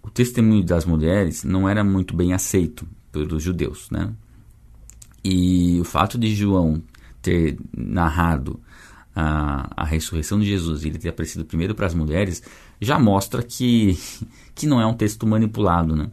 o 0.04 0.11
testemunho 0.11 0.62
das 0.62 0.85
mulheres 0.85 1.44
não 1.44 1.66
era 1.66 1.83
muito 1.83 2.14
bem 2.14 2.35
aceito 2.35 2.87
pelos 3.11 3.42
judeus, 3.42 3.88
né? 3.90 4.12
E 5.25 5.80
o 5.80 5.85
fato 5.85 6.18
de 6.18 6.35
João 6.35 6.83
ter 7.24 7.56
narrado 7.74 8.60
a, 9.16 9.82
a 9.82 9.84
ressurreição 9.84 10.38
de 10.38 10.46
Jesus 10.46 10.84
e 10.84 10.88
ele 10.88 10.98
ter 10.98 11.08
aparecido 11.08 11.44
primeiro 11.44 11.74
para 11.74 11.86
as 11.86 11.94
mulheres 11.94 12.42
já 12.80 12.98
mostra 12.98 13.42
que, 13.42 13.98
que 14.54 14.66
não 14.66 14.80
é 14.80 14.86
um 14.86 14.94
texto 14.94 15.26
manipulado, 15.26 15.96
né? 15.96 16.10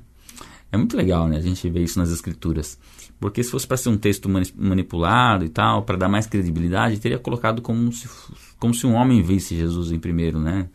É 0.72 0.78
muito 0.78 0.96
legal, 0.96 1.28
né? 1.28 1.36
A 1.36 1.42
gente 1.42 1.70
vê 1.70 1.84
isso 1.84 2.00
nas 2.00 2.10
escrituras. 2.12 2.80
Porque 3.20 3.44
se 3.44 3.52
fosse 3.52 3.68
para 3.68 3.76
ser 3.76 3.90
um 3.90 3.98
texto 3.98 4.30
manipulado 4.56 5.44
e 5.44 5.50
tal, 5.50 5.84
para 5.84 5.98
dar 5.98 6.08
mais 6.08 6.26
credibilidade, 6.26 6.98
teria 6.98 7.20
colocado 7.20 7.62
como 7.62 7.92
se, 7.92 8.10
como 8.58 8.74
se 8.74 8.88
um 8.88 8.94
homem 8.94 9.22
visse 9.22 9.56
Jesus 9.56 9.92
em 9.92 10.00
primeiro, 10.00 10.40
né? 10.40 10.70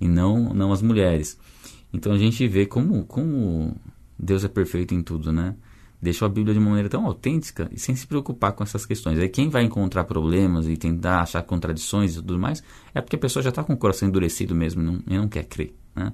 E 0.00 0.06
não, 0.06 0.54
não 0.54 0.72
as 0.72 0.80
mulheres. 0.80 1.36
Então 1.92 2.12
a 2.12 2.18
gente 2.18 2.46
vê 2.46 2.64
como, 2.64 3.04
como 3.04 3.76
Deus 4.16 4.44
é 4.44 4.48
perfeito 4.48 4.94
em 4.94 5.02
tudo, 5.02 5.32
né? 5.32 5.56
Deixou 6.02 6.26
a 6.26 6.28
Bíblia 6.28 6.54
de 6.54 6.60
uma 6.60 6.70
maneira 6.70 6.88
tão 6.88 7.04
autêntica 7.04 7.68
e 7.70 7.78
sem 7.78 7.94
se 7.94 8.06
preocupar 8.06 8.52
com 8.52 8.62
essas 8.62 8.86
questões. 8.86 9.18
Aí 9.18 9.28
quem 9.28 9.50
vai 9.50 9.62
encontrar 9.62 10.04
problemas 10.04 10.66
e 10.66 10.76
tentar 10.76 11.20
achar 11.20 11.42
contradições 11.42 12.12
e 12.12 12.16
tudo 12.16 12.38
mais, 12.38 12.62
é 12.94 13.00
porque 13.00 13.16
a 13.16 13.18
pessoa 13.18 13.42
já 13.42 13.50
está 13.50 13.62
com 13.62 13.74
o 13.74 13.76
coração 13.76 14.08
endurecido 14.08 14.54
mesmo 14.54 14.80
e 14.80 14.84
não, 14.84 15.02
e 15.06 15.18
não 15.18 15.28
quer 15.28 15.44
crer, 15.44 15.74
né? 15.94 16.12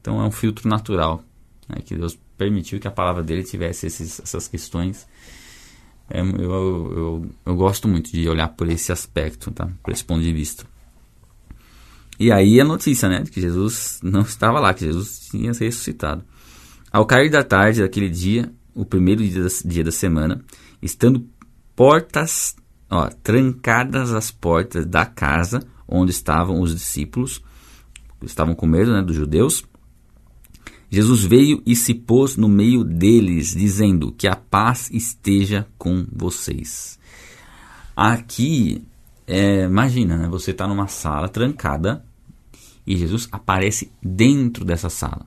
Então 0.00 0.20
é 0.20 0.24
um 0.24 0.30
filtro 0.30 0.68
natural 0.68 1.24
né, 1.68 1.78
que 1.84 1.96
Deus 1.96 2.16
permitiu 2.38 2.78
que 2.78 2.86
a 2.86 2.90
palavra 2.90 3.22
dele 3.22 3.42
tivesse 3.42 3.86
esses, 3.86 4.20
essas 4.20 4.46
questões. 4.46 5.06
É, 6.08 6.20
eu, 6.20 6.32
eu, 6.38 7.26
eu, 7.44 7.56
gosto 7.56 7.88
muito 7.88 8.12
de 8.12 8.28
olhar 8.28 8.48
por 8.48 8.68
esse 8.68 8.92
aspecto, 8.92 9.50
tá? 9.50 9.68
por 9.82 9.92
esse 9.92 10.04
ponto 10.04 10.22
de 10.22 10.32
vista. 10.32 10.64
E 12.18 12.30
aí 12.30 12.60
a 12.60 12.64
notícia, 12.64 13.08
né, 13.08 13.22
de 13.22 13.30
que 13.30 13.40
Jesus 13.40 13.98
não 14.02 14.20
estava 14.22 14.60
lá, 14.60 14.72
que 14.72 14.84
Jesus 14.84 15.28
tinha 15.30 15.52
ressuscitado. 15.52 16.24
Ao 16.90 17.04
cair 17.04 17.28
da 17.28 17.42
tarde 17.42 17.82
daquele 17.82 18.08
dia, 18.08 18.50
o 18.76 18.84
primeiro 18.84 19.26
dia 19.26 19.42
da, 19.42 19.48
dia 19.64 19.82
da 19.82 19.90
semana, 19.90 20.44
estando 20.82 21.26
portas, 21.74 22.54
ó, 22.90 23.08
trancadas 23.22 24.12
as 24.12 24.30
portas 24.30 24.84
da 24.86 25.06
casa 25.06 25.60
onde 25.88 26.10
estavam 26.10 26.60
os 26.60 26.74
discípulos, 26.74 27.42
estavam 28.22 28.54
com 28.54 28.66
medo, 28.66 28.92
né, 28.92 29.02
dos 29.02 29.16
judeus, 29.16 29.64
Jesus 30.88 31.24
veio 31.24 31.62
e 31.66 31.74
se 31.74 31.94
pôs 31.94 32.36
no 32.36 32.48
meio 32.48 32.84
deles, 32.84 33.54
dizendo: 33.54 34.12
Que 34.12 34.28
a 34.28 34.36
paz 34.36 34.88
esteja 34.92 35.66
com 35.76 36.06
vocês. 36.12 36.98
Aqui, 37.96 38.84
é, 39.26 39.64
imagina, 39.64 40.16
né? 40.16 40.28
você 40.28 40.52
está 40.52 40.66
numa 40.66 40.86
sala 40.86 41.28
trancada 41.28 42.04
e 42.86 42.96
Jesus 42.96 43.28
aparece 43.32 43.90
dentro 44.02 44.64
dessa 44.64 44.88
sala. 44.88 45.26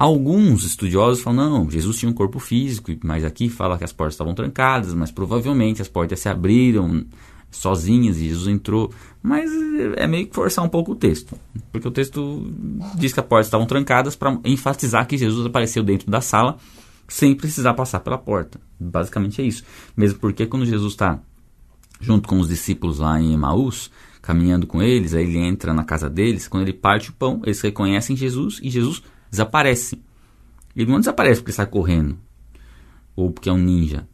Alguns 0.00 0.62
estudiosos 0.62 1.20
falam: 1.20 1.50
não, 1.50 1.68
Jesus 1.68 1.98
tinha 1.98 2.08
um 2.08 2.14
corpo 2.14 2.38
físico, 2.38 2.92
mas 3.02 3.24
aqui 3.24 3.48
fala 3.48 3.76
que 3.76 3.82
as 3.82 3.92
portas 3.92 4.14
estavam 4.14 4.32
trancadas, 4.32 4.94
mas 4.94 5.10
provavelmente 5.10 5.82
as 5.82 5.88
portas 5.88 6.20
se 6.20 6.28
abriram 6.28 7.04
sozinhas 7.50 8.16
e 8.18 8.28
Jesus 8.28 8.46
entrou. 8.46 8.92
Mas 9.20 9.50
é 9.96 10.06
meio 10.06 10.28
que 10.28 10.36
forçar 10.36 10.64
um 10.64 10.68
pouco 10.68 10.92
o 10.92 10.94
texto, 10.94 11.36
porque 11.72 11.88
o 11.88 11.90
texto 11.90 12.48
diz 12.94 13.12
que 13.12 13.18
as 13.18 13.26
portas 13.26 13.48
estavam 13.48 13.66
trancadas 13.66 14.14
para 14.14 14.38
enfatizar 14.44 15.04
que 15.04 15.18
Jesus 15.18 15.44
apareceu 15.44 15.82
dentro 15.82 16.08
da 16.08 16.20
sala 16.20 16.58
sem 17.08 17.34
precisar 17.34 17.74
passar 17.74 17.98
pela 17.98 18.18
porta. 18.18 18.60
Basicamente 18.78 19.42
é 19.42 19.46
isso. 19.46 19.64
Mesmo 19.96 20.20
porque 20.20 20.46
quando 20.46 20.64
Jesus 20.64 20.92
está 20.92 21.18
junto 22.00 22.28
com 22.28 22.38
os 22.38 22.46
discípulos 22.46 23.00
lá 23.00 23.20
em 23.20 23.32
Emaús, 23.32 23.90
caminhando 24.22 24.64
com 24.64 24.80
eles, 24.80 25.12
aí 25.12 25.24
ele 25.24 25.38
entra 25.38 25.74
na 25.74 25.82
casa 25.82 26.08
deles, 26.08 26.46
quando 26.46 26.62
ele 26.62 26.72
parte 26.72 27.10
o 27.10 27.14
pão, 27.14 27.40
eles 27.42 27.60
reconhecem 27.60 28.14
Jesus 28.14 28.60
e 28.62 28.70
Jesus 28.70 29.02
desaparece. 29.30 30.00
Ele 30.74 30.90
não 30.90 30.98
desaparece 30.98 31.40
porque 31.40 31.52
sai 31.52 31.66
correndo 31.66 32.18
ou 33.16 33.30
porque 33.30 33.48
é 33.48 33.52
um 33.52 33.58
ninja 33.58 34.06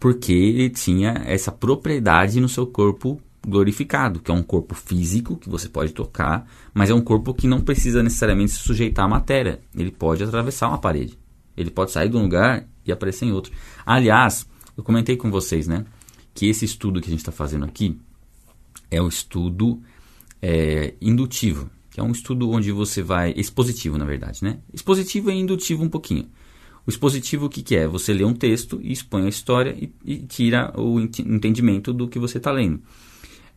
porque 0.00 0.32
ele 0.32 0.70
tinha 0.70 1.22
essa 1.26 1.52
propriedade 1.52 2.40
no 2.40 2.48
seu 2.48 2.66
corpo 2.66 3.20
glorificado, 3.46 4.18
que 4.18 4.30
é 4.30 4.34
um 4.34 4.42
corpo 4.42 4.74
físico 4.74 5.36
que 5.36 5.48
você 5.48 5.68
pode 5.68 5.92
tocar, 5.92 6.50
mas 6.72 6.88
é 6.88 6.94
um 6.94 7.02
corpo 7.02 7.34
que 7.34 7.46
não 7.46 7.60
precisa 7.60 8.02
necessariamente 8.02 8.52
se 8.52 8.58
sujeitar 8.58 9.04
à 9.04 9.08
matéria. 9.08 9.60
Ele 9.76 9.90
pode 9.90 10.24
atravessar 10.24 10.68
uma 10.68 10.78
parede. 10.78 11.18
Ele 11.54 11.70
pode 11.70 11.90
sair 11.90 12.08
de 12.08 12.16
um 12.16 12.22
lugar 12.22 12.66
e 12.84 12.90
aparecer 12.90 13.26
em 13.26 13.32
outro. 13.32 13.52
Aliás, 13.84 14.48
eu 14.76 14.82
comentei 14.82 15.16
com 15.16 15.30
vocês, 15.30 15.68
né, 15.68 15.84
que 16.32 16.46
esse 16.48 16.64
estudo 16.64 17.00
que 17.00 17.08
a 17.08 17.10
gente 17.10 17.20
está 17.20 17.32
fazendo 17.32 17.66
aqui 17.66 18.00
é 18.90 19.02
o 19.02 19.08
estudo 19.08 19.80
é, 20.40 20.94
indutivo, 21.00 21.70
é 22.00 22.02
um 22.02 22.12
estudo 22.12 22.50
onde 22.50 22.72
você 22.72 23.02
vai 23.02 23.32
expositivo, 23.36 23.96
na 23.96 24.04
verdade, 24.04 24.42
né? 24.42 24.58
Expositivo 24.72 25.30
e 25.30 25.34
indutivo 25.34 25.84
um 25.84 25.88
pouquinho. 25.88 26.28
O 26.86 26.90
expositivo, 26.90 27.46
o 27.46 27.48
que, 27.48 27.62
que 27.62 27.76
é? 27.76 27.86
Você 27.86 28.12
lê 28.12 28.24
um 28.24 28.34
texto 28.34 28.80
e 28.82 28.92
expõe 28.92 29.26
a 29.26 29.28
história 29.28 29.76
e, 29.78 29.92
e 30.04 30.18
tira 30.18 30.72
o 30.76 30.98
entendimento 30.98 31.92
do 31.92 32.08
que 32.08 32.18
você 32.18 32.38
está 32.38 32.50
lendo. 32.50 32.80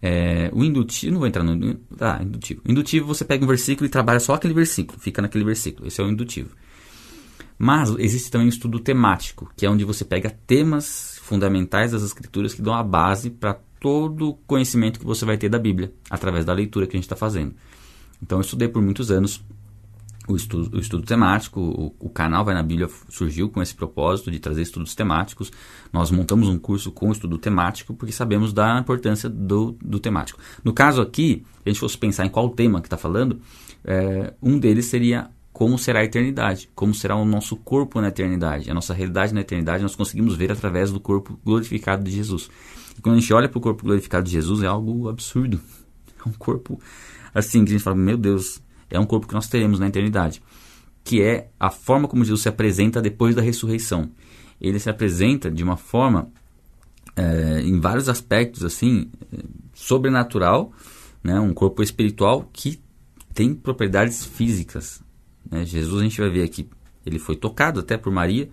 É, 0.02 0.50
o 0.54 0.64
indutivo, 0.64 1.14
não 1.14 1.20
vou 1.20 1.28
entrar 1.28 1.44
no. 1.44 1.80
Ah, 2.00 2.20
indutivo. 2.22 2.62
Indutivo, 2.68 3.08
você 3.08 3.24
pega 3.24 3.44
um 3.44 3.48
versículo 3.48 3.86
e 3.86 3.90
trabalha 3.90 4.20
só 4.20 4.34
aquele 4.34 4.54
versículo, 4.54 5.00
fica 5.00 5.22
naquele 5.22 5.46
versículo. 5.46 5.88
Esse 5.88 6.02
é 6.02 6.04
o 6.04 6.10
indutivo. 6.10 6.50
Mas 7.58 7.90
existe 7.98 8.30
também 8.30 8.48
um 8.48 8.50
estudo 8.50 8.80
temático, 8.80 9.50
que 9.56 9.66
é 9.66 9.70
onde 9.70 9.86
você 9.86 10.04
pega 10.04 10.30
temas 10.46 11.18
fundamentais 11.24 11.94
das 11.94 12.04
escrituras 12.04 12.54
que 12.54 12.62
dão 12.62 12.74
a 12.74 12.84
base 12.84 13.30
para 13.30 13.58
todo 13.80 14.30
o 14.30 14.34
conhecimento 14.34 15.00
que 15.00 15.06
você 15.06 15.24
vai 15.24 15.38
ter 15.38 15.48
da 15.48 15.60
Bíblia, 15.60 15.94
através 16.10 16.44
da 16.44 16.54
leitura 16.54 16.86
que 16.86 16.96
a 16.96 16.98
gente 16.98 17.06
está 17.06 17.16
fazendo. 17.16 17.56
Então, 18.24 18.38
eu 18.38 18.42
estudei 18.42 18.70
por 18.70 18.82
muitos 18.82 19.12
anos 19.12 19.44
o 20.28 20.36
estudo, 20.38 20.78
o 20.78 20.80
estudo 20.80 21.06
temático, 21.06 21.60
o, 21.60 21.94
o, 22.00 22.10
canal 22.10 22.46
Vai 22.46 22.54
na 22.54 22.64
Bíblia 22.64 22.90
surgiu 23.10 23.50
com 23.50 23.62
esse 23.62 23.76
propósito 23.76 24.32
de 24.32 24.40
trazer 24.40 24.62
estudos 24.62 24.96
temáticos. 24.96 25.52
Nós 25.92 26.10
montamos 26.10 26.48
um 26.48 26.58
curso 26.58 26.92
com 26.92 27.12
estudo 27.12 27.38
temático 27.38 27.94
porque 27.94 28.14
sabemos 28.14 28.54
da 28.54 28.80
importância 28.80 29.30
do, 29.30 29.76
do 29.84 30.00
temático. 30.00 30.40
No 30.64 30.72
caso 30.72 31.02
aqui, 31.02 31.44
se 31.56 31.62
a 31.66 31.70
gente 31.70 31.80
fosse 31.80 31.98
pensar 31.98 32.26
em 32.26 32.30
qual 32.30 32.50
tema 32.50 32.80
que 32.80 32.88
está 32.88 32.96
falando, 32.96 33.42
é, 33.84 34.34
um 34.42 34.58
deles 34.58 34.86
seria 34.86 35.30
como 35.52 35.78
será 35.78 36.00
a 36.00 36.06
eternidade, 36.06 36.70
como 36.74 36.96
será 36.96 37.16
o 37.16 37.26
nosso 37.26 37.56
corpo 37.58 38.02
na 38.02 38.08
eternidade. 38.08 38.72
A 38.72 38.74
nossa 38.74 38.94
realidade 38.94 39.34
na 39.34 39.42
eternidade 39.42 39.84
nós 39.84 39.96
conseguimos 39.96 40.36
ver 40.36 40.52
através 40.52 40.92
do 40.92 41.00
corpo 41.00 41.38
glorificado 41.44 42.04
de 42.04 42.12
Jesus. 42.12 42.50
E 42.98 43.02
quando 43.02 43.18
a 43.18 43.20
gente 43.20 43.34
olha 43.34 43.50
para 43.50 43.58
o 43.58 43.62
corpo 43.62 43.84
glorificado 43.84 44.26
de 44.26 44.32
Jesus, 44.32 44.64
é 44.64 44.68
algo 44.68 45.10
absurdo. 45.10 45.60
É 46.26 46.30
um 46.30 46.32
corpo 46.32 46.80
assim 47.34 47.66
que 47.66 47.72
a 47.72 47.74
gente 47.74 47.84
fala, 47.84 47.96
meu 47.96 48.18
Deus, 48.18 48.62
é 48.90 49.00
um 49.00 49.06
corpo 49.06 49.28
que 49.28 49.34
nós 49.34 49.48
teremos 49.48 49.80
na 49.80 49.88
eternidade, 49.88 50.42
que 51.04 51.22
é 51.22 51.50
a 51.60 51.70
forma 51.70 52.08
como 52.08 52.24
Jesus 52.24 52.44
se 52.44 52.50
apresenta 52.50 53.02
depois 53.02 53.36
da 53.36 53.42
ressurreição. 53.42 54.12
Ele 54.62 54.80
se 54.80 54.90
apresenta 54.90 55.50
de 55.52 55.64
uma 55.64 55.76
forma, 55.76 56.30
é, 57.16 57.62
em 57.62 57.80
vários 57.80 58.08
aspectos, 58.08 58.64
assim, 58.64 59.10
sobrenatural, 59.74 60.72
né? 61.24 61.40
um 61.40 61.54
corpo 61.54 61.82
espiritual 61.82 62.50
que 62.54 62.80
tem 63.34 63.54
propriedades 63.54 64.24
físicas. 64.24 65.02
Né? 65.50 65.66
Jesus, 65.66 66.02
a 66.02 66.04
gente 66.04 66.22
vai 66.22 66.30
ver 66.30 66.44
aqui, 66.44 66.70
ele 67.06 67.20
foi 67.20 67.36
tocado 67.36 67.80
até 67.80 67.98
por 67.98 68.14
Maria, 68.14 68.50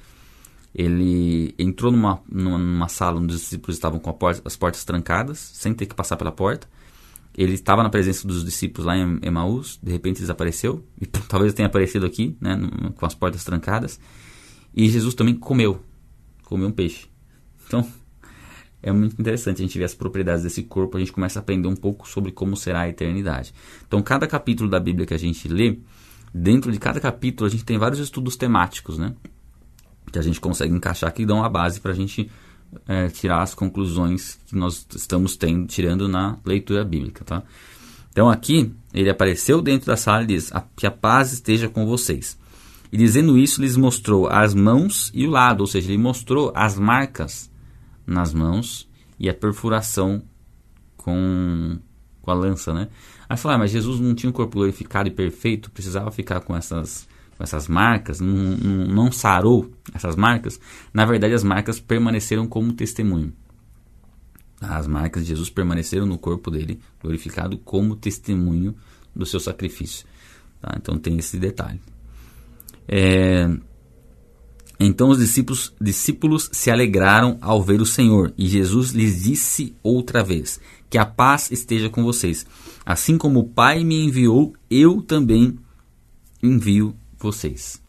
ele 0.75 1.55
entrou 1.59 1.93
numa, 1.93 2.21
numa 2.31 2.89
sala 2.89 3.21
onde 3.21 3.35
os 3.35 3.41
discípulos 3.41 3.77
estavam 3.77 3.99
com 3.99 4.13
porta, 4.13 4.41
as 4.45 4.57
portas 4.57 4.85
trancadas, 4.85 5.39
sem 5.39 5.75
ter 5.75 5.87
que 5.87 5.95
passar 5.95 6.17
pela 6.17 6.33
porta 6.33 6.67
ele 7.43 7.55
estava 7.55 7.83
na 7.83 7.89
presença 7.89 8.29
dos 8.29 8.45
discípulos 8.45 8.87
lá 8.87 8.95
em 8.95 9.19
Emaús, 9.23 9.79
de 9.83 9.91
repente 9.91 10.21
desapareceu, 10.21 10.85
e 11.01 11.07
talvez 11.27 11.55
tenha 11.55 11.67
aparecido 11.67 12.05
aqui, 12.05 12.37
né, 12.39 12.59
com 12.95 13.07
as 13.07 13.15
portas 13.15 13.43
trancadas. 13.43 13.99
E 14.75 14.87
Jesus 14.91 15.15
também 15.15 15.35
comeu, 15.35 15.83
comeu 16.45 16.69
um 16.69 16.73
peixe. 16.73 17.07
Então, 17.67 17.87
é 18.83 18.93
muito 18.93 19.19
interessante 19.19 19.63
a 19.63 19.63
gente 19.63 19.79
ver 19.79 19.85
as 19.85 19.95
propriedades 19.95 20.43
desse 20.43 20.63
corpo, 20.65 20.99
a 20.99 21.01
gente 21.01 21.13
começa 21.13 21.39
a 21.39 21.41
aprender 21.41 21.67
um 21.67 21.75
pouco 21.75 22.07
sobre 22.07 22.31
como 22.31 22.55
será 22.57 22.81
a 22.81 22.89
eternidade. 22.91 23.55
Então, 23.87 24.03
cada 24.03 24.27
capítulo 24.27 24.69
da 24.69 24.79
Bíblia 24.79 25.07
que 25.07 25.15
a 25.15 25.19
gente 25.19 25.49
lê, 25.49 25.79
dentro 26.35 26.71
de 26.71 26.79
cada 26.79 27.01
capítulo 27.01 27.47
a 27.47 27.51
gente 27.51 27.65
tem 27.65 27.79
vários 27.79 28.01
estudos 28.01 28.37
temáticos, 28.37 28.99
né? 28.99 29.15
Que 30.13 30.19
a 30.19 30.23
gente 30.23 30.39
consegue 30.41 30.75
encaixar 30.75 31.11
que 31.15 31.25
dão 31.25 31.43
a 31.43 31.49
base 31.49 31.81
para 31.81 31.93
a 31.93 31.95
gente 31.95 32.31
é, 32.87 33.09
tirar 33.09 33.43
as 33.43 33.55
conclusões 33.55 34.39
que 34.47 34.57
nós 34.57 34.87
estamos 34.95 35.37
tendo, 35.37 35.67
tirando 35.67 36.09
na 36.09 36.39
leitura 36.45 36.85
bíblica, 36.85 37.25
tá? 37.25 37.43
Então 38.11 38.29
aqui 38.29 38.73
ele 38.93 39.09
apareceu 39.09 39.63
dentro 39.63 39.87
da 39.87 39.97
sala 39.97 40.23
e 40.25 40.27
diz: 40.27 40.53
que 40.77 40.87
a 40.87 40.91
paz 40.91 41.33
esteja 41.33 41.69
com 41.69 41.87
vocês. 41.87 42.39
E 42.93 42.97
dizendo 42.97 43.39
isso, 43.39 43.61
lhes 43.61 43.77
mostrou 43.77 44.29
as 44.29 44.53
mãos 44.53 45.13
e 45.15 45.27
o 45.27 45.31
lado, 45.31 45.61
ou 45.61 45.67
seja, 45.67 45.89
ele 45.89 45.99
mostrou 45.99 46.53
as 46.57 46.77
marcas 46.77 47.49
nas 48.05 48.35
mãos 48.35 48.89
e 49.19 49.29
a 49.29 49.35
perfuração 49.35 50.23
com, 50.97 51.79
com 52.21 52.31
a 52.31 52.35
lança, 52.35 52.75
né? 52.75 52.89
Aí 53.29 53.37
falou, 53.37 53.55
ah, 53.55 53.59
mas 53.59 53.71
Jesus 53.71 54.01
não 54.01 54.13
tinha 54.13 54.29
um 54.29 54.33
corpo 54.33 54.55
glorificado 54.55 55.09
e 55.09 55.13
perfeito, 55.13 55.71
precisava 55.71 56.11
ficar 56.11 56.41
com 56.41 56.57
essas 56.57 57.09
essas 57.43 57.69
marcas, 57.69 58.21
não, 58.21 58.57
não, 58.57 58.87
não 58.87 59.13
sarou 59.13 59.71
essas 59.95 60.17
marcas, 60.17 60.61
na 60.93 61.05
verdade 61.05 61.35
as 61.35 61.45
marcas 61.45 61.81
permaneceram 61.81 62.47
como 62.47 62.73
testemunho. 62.73 63.33
As 64.61 64.87
marcas 64.87 65.23
de 65.23 65.31
Jesus 65.31 65.49
permaneceram 65.49 66.05
no 66.05 66.19
corpo 66.19 66.51
dele, 66.51 66.79
glorificado 67.03 67.57
como 67.59 67.97
testemunho 67.97 68.75
do 69.17 69.25
seu 69.25 69.41
sacrifício. 69.41 70.07
Tá? 70.61 70.75
Então 70.77 70.99
tem 70.99 71.17
esse 71.17 71.39
detalhe. 71.39 71.81
É, 72.87 73.49
então 74.79 75.11
os 75.11 75.19
discípulos, 75.19 75.75
discípulos 75.81 76.49
se 76.53 76.71
alegraram 76.71 77.39
ao 77.43 77.63
ver 77.63 77.81
o 77.81 77.87
Senhor, 77.87 78.33
e 78.37 78.47
Jesus 78.47 78.91
lhes 78.91 79.23
disse 79.23 79.75
outra 79.83 80.25
vez: 80.25 80.59
Que 80.89 80.97
a 80.97 81.05
paz 81.05 81.51
esteja 81.51 81.91
com 81.91 82.03
vocês. 82.03 82.47
Assim 82.85 83.19
como 83.19 83.41
o 83.41 83.49
Pai 83.49 83.85
me 83.85 84.05
enviou, 84.05 84.55
eu 84.71 85.03
também 85.03 85.59
envio 86.43 86.95
vocês. 87.23 87.83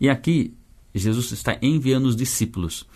E 0.00 0.08
aqui 0.08 0.54
Jesus 0.94 1.32
está 1.32 1.58
enviando 1.60 2.06
os 2.06 2.16
discípulos 2.16 2.86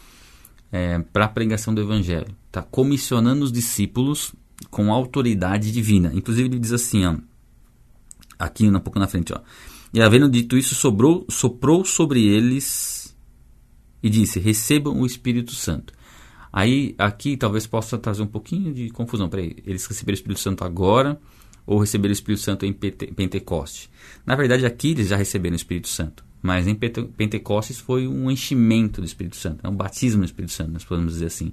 é, 0.71 0.99
para 0.99 1.25
a 1.25 1.29
pregação 1.29 1.75
do 1.75 1.81
Evangelho, 1.81 2.35
está 2.47 2.63
comissionando 2.63 3.45
os 3.45 3.53
discípulos 3.53 4.35
com 4.71 4.93
autoridade 4.93 5.73
divina. 5.73 6.11
Inclusive 6.15 6.49
ele 6.49 6.59
diz 6.59 6.73
assim, 6.73 7.05
ó, 7.05 7.17
aqui 8.39 8.69
um 8.69 8.81
pouco 8.81 8.99
na 8.99 9.09
frente, 9.09 9.33
ó. 9.33 9.41
E 9.93 10.03
havendo 10.03 10.29
dito 10.29 10.57
isso, 10.57 10.75
sobrou, 10.75 11.27
soprou 11.31 11.85
sobre 11.85 12.27
eles 12.27 13.17
e 14.03 14.11
disse: 14.11 14.39
Recebam 14.39 15.01
o 15.01 15.07
Espírito 15.07 15.55
Santo. 15.55 15.95
Aí, 16.53 16.95
aqui 16.99 17.37
talvez 17.37 17.67
possa 17.67 17.99
trazer 17.99 18.23
um 18.23 18.27
pouquinho 18.27 18.73
de 18.73 18.91
confusão. 18.91 19.29
Peraí, 19.29 19.57
eles 19.67 19.85
receberam 19.87 20.15
o 20.15 20.19
Espírito 20.19 20.41
Santo 20.41 20.65
agora 20.65 21.19
ou 21.69 21.79
receberam 21.79 22.11
o 22.11 22.15
Espírito 22.15 22.43
Santo 22.43 22.65
em 22.65 22.73
Pentecoste? 22.73 23.91
Na 24.25 24.35
verdade, 24.35 24.65
aqui 24.65 24.93
eles 24.93 25.09
já 25.09 25.17
receberam 25.17 25.53
o 25.53 25.57
Espírito 25.57 25.87
Santo. 25.87 26.25
Mas 26.41 26.67
em 26.67 26.75
Pentecostes 26.75 27.79
foi 27.79 28.09
um 28.09 28.31
enchimento 28.31 29.01
do 29.01 29.05
Espírito 29.05 29.37
Santo, 29.37 29.59
é 29.67 29.69
um 29.69 29.75
batismo 29.75 30.23
do 30.23 30.25
Espírito 30.25 30.53
Santo, 30.53 30.71
nós 30.71 30.85
podemos 30.85 31.13
dizer 31.13 31.27
assim. 31.27 31.53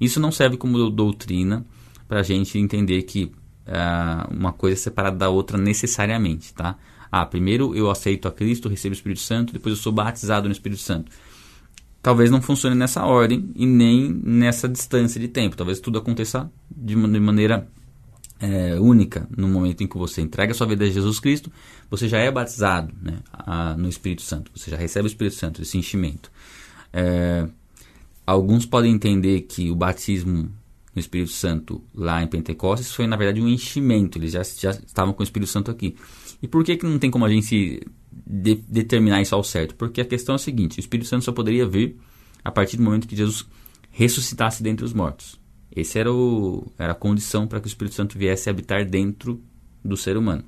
Isso 0.00 0.20
não 0.20 0.30
serve 0.30 0.56
como 0.56 0.90
doutrina 0.90 1.64
para 2.06 2.20
a 2.20 2.22
gente 2.22 2.58
entender 2.58 3.02
que 3.02 3.24
uh, 3.24 4.32
uma 4.32 4.52
coisa 4.52 4.76
é 4.76 4.78
separada 4.78 5.16
da 5.16 5.28
outra 5.30 5.58
necessariamente, 5.58 6.52
tá? 6.54 6.76
Ah, 7.10 7.24
primeiro 7.24 7.74
eu 7.74 7.90
aceito 7.90 8.28
a 8.28 8.30
Cristo, 8.32 8.68
recebo 8.68 8.92
o 8.92 8.96
Espírito 8.96 9.20
Santo, 9.20 9.54
depois 9.54 9.74
eu 9.74 9.82
sou 9.82 9.92
batizado 9.92 10.48
no 10.48 10.52
Espírito 10.52 10.82
Santo. 10.82 11.10
Talvez 12.02 12.30
não 12.30 12.40
funcione 12.40 12.76
nessa 12.76 13.04
ordem 13.04 13.50
e 13.56 13.66
nem 13.66 14.12
nessa 14.22 14.68
distância 14.68 15.18
de 15.20 15.26
tempo. 15.26 15.56
Talvez 15.56 15.80
tudo 15.80 15.98
aconteça 15.98 16.48
de 16.70 16.94
maneira 16.94 17.66
é, 18.40 18.78
única 18.78 19.26
no 19.36 19.48
momento 19.48 19.82
em 19.82 19.86
que 19.86 19.96
você 19.96 20.20
entrega 20.20 20.54
sua 20.54 20.66
vida 20.66 20.84
a 20.84 20.88
Jesus 20.88 21.18
Cristo, 21.18 21.50
você 21.90 22.08
já 22.08 22.18
é 22.18 22.30
batizado 22.30 22.92
né, 23.00 23.18
a, 23.32 23.76
no 23.76 23.88
Espírito 23.88 24.22
Santo, 24.22 24.50
você 24.54 24.70
já 24.70 24.76
recebe 24.76 25.06
o 25.06 25.10
Espírito 25.10 25.36
Santo, 25.36 25.62
esse 25.62 25.78
enchimento. 25.78 26.30
É, 26.92 27.48
alguns 28.26 28.66
podem 28.66 28.92
entender 28.92 29.42
que 29.42 29.70
o 29.70 29.74
batismo 29.74 30.50
no 30.94 31.00
Espírito 31.00 31.30
Santo 31.30 31.82
lá 31.94 32.22
em 32.22 32.26
Pentecostes 32.26 32.92
foi 32.92 33.06
na 33.06 33.16
verdade 33.16 33.40
um 33.40 33.48
enchimento, 33.48 34.18
eles 34.18 34.32
já, 34.32 34.42
já 34.42 34.70
estavam 34.70 35.12
com 35.12 35.20
o 35.20 35.24
Espírito 35.24 35.50
Santo 35.50 35.70
aqui. 35.70 35.94
E 36.42 36.48
por 36.48 36.64
que, 36.64 36.76
que 36.76 36.86
não 36.86 36.98
tem 36.98 37.10
como 37.10 37.24
a 37.24 37.30
gente 37.30 37.86
de, 38.26 38.56
determinar 38.68 39.20
isso 39.20 39.34
ao 39.34 39.44
certo? 39.44 39.74
Porque 39.74 40.00
a 40.00 40.04
questão 40.04 40.34
é 40.34 40.36
a 40.36 40.38
seguinte: 40.38 40.78
o 40.78 40.80
Espírito 40.80 41.08
Santo 41.08 41.24
só 41.24 41.32
poderia 41.32 41.66
vir 41.66 41.96
a 42.44 42.50
partir 42.50 42.76
do 42.76 42.82
momento 42.82 43.08
que 43.08 43.16
Jesus 43.16 43.46
ressuscitasse 43.90 44.62
dentre 44.62 44.84
os 44.84 44.92
mortos. 44.92 45.38
Essa 45.74 45.98
era, 45.98 46.12
o, 46.12 46.66
era 46.78 46.92
a 46.92 46.94
condição 46.94 47.46
para 47.46 47.60
que 47.60 47.66
o 47.66 47.68
Espírito 47.68 47.94
Santo 47.94 48.18
viesse 48.18 48.48
habitar 48.48 48.84
dentro 48.84 49.40
do 49.84 49.96
ser 49.96 50.16
humano. 50.16 50.44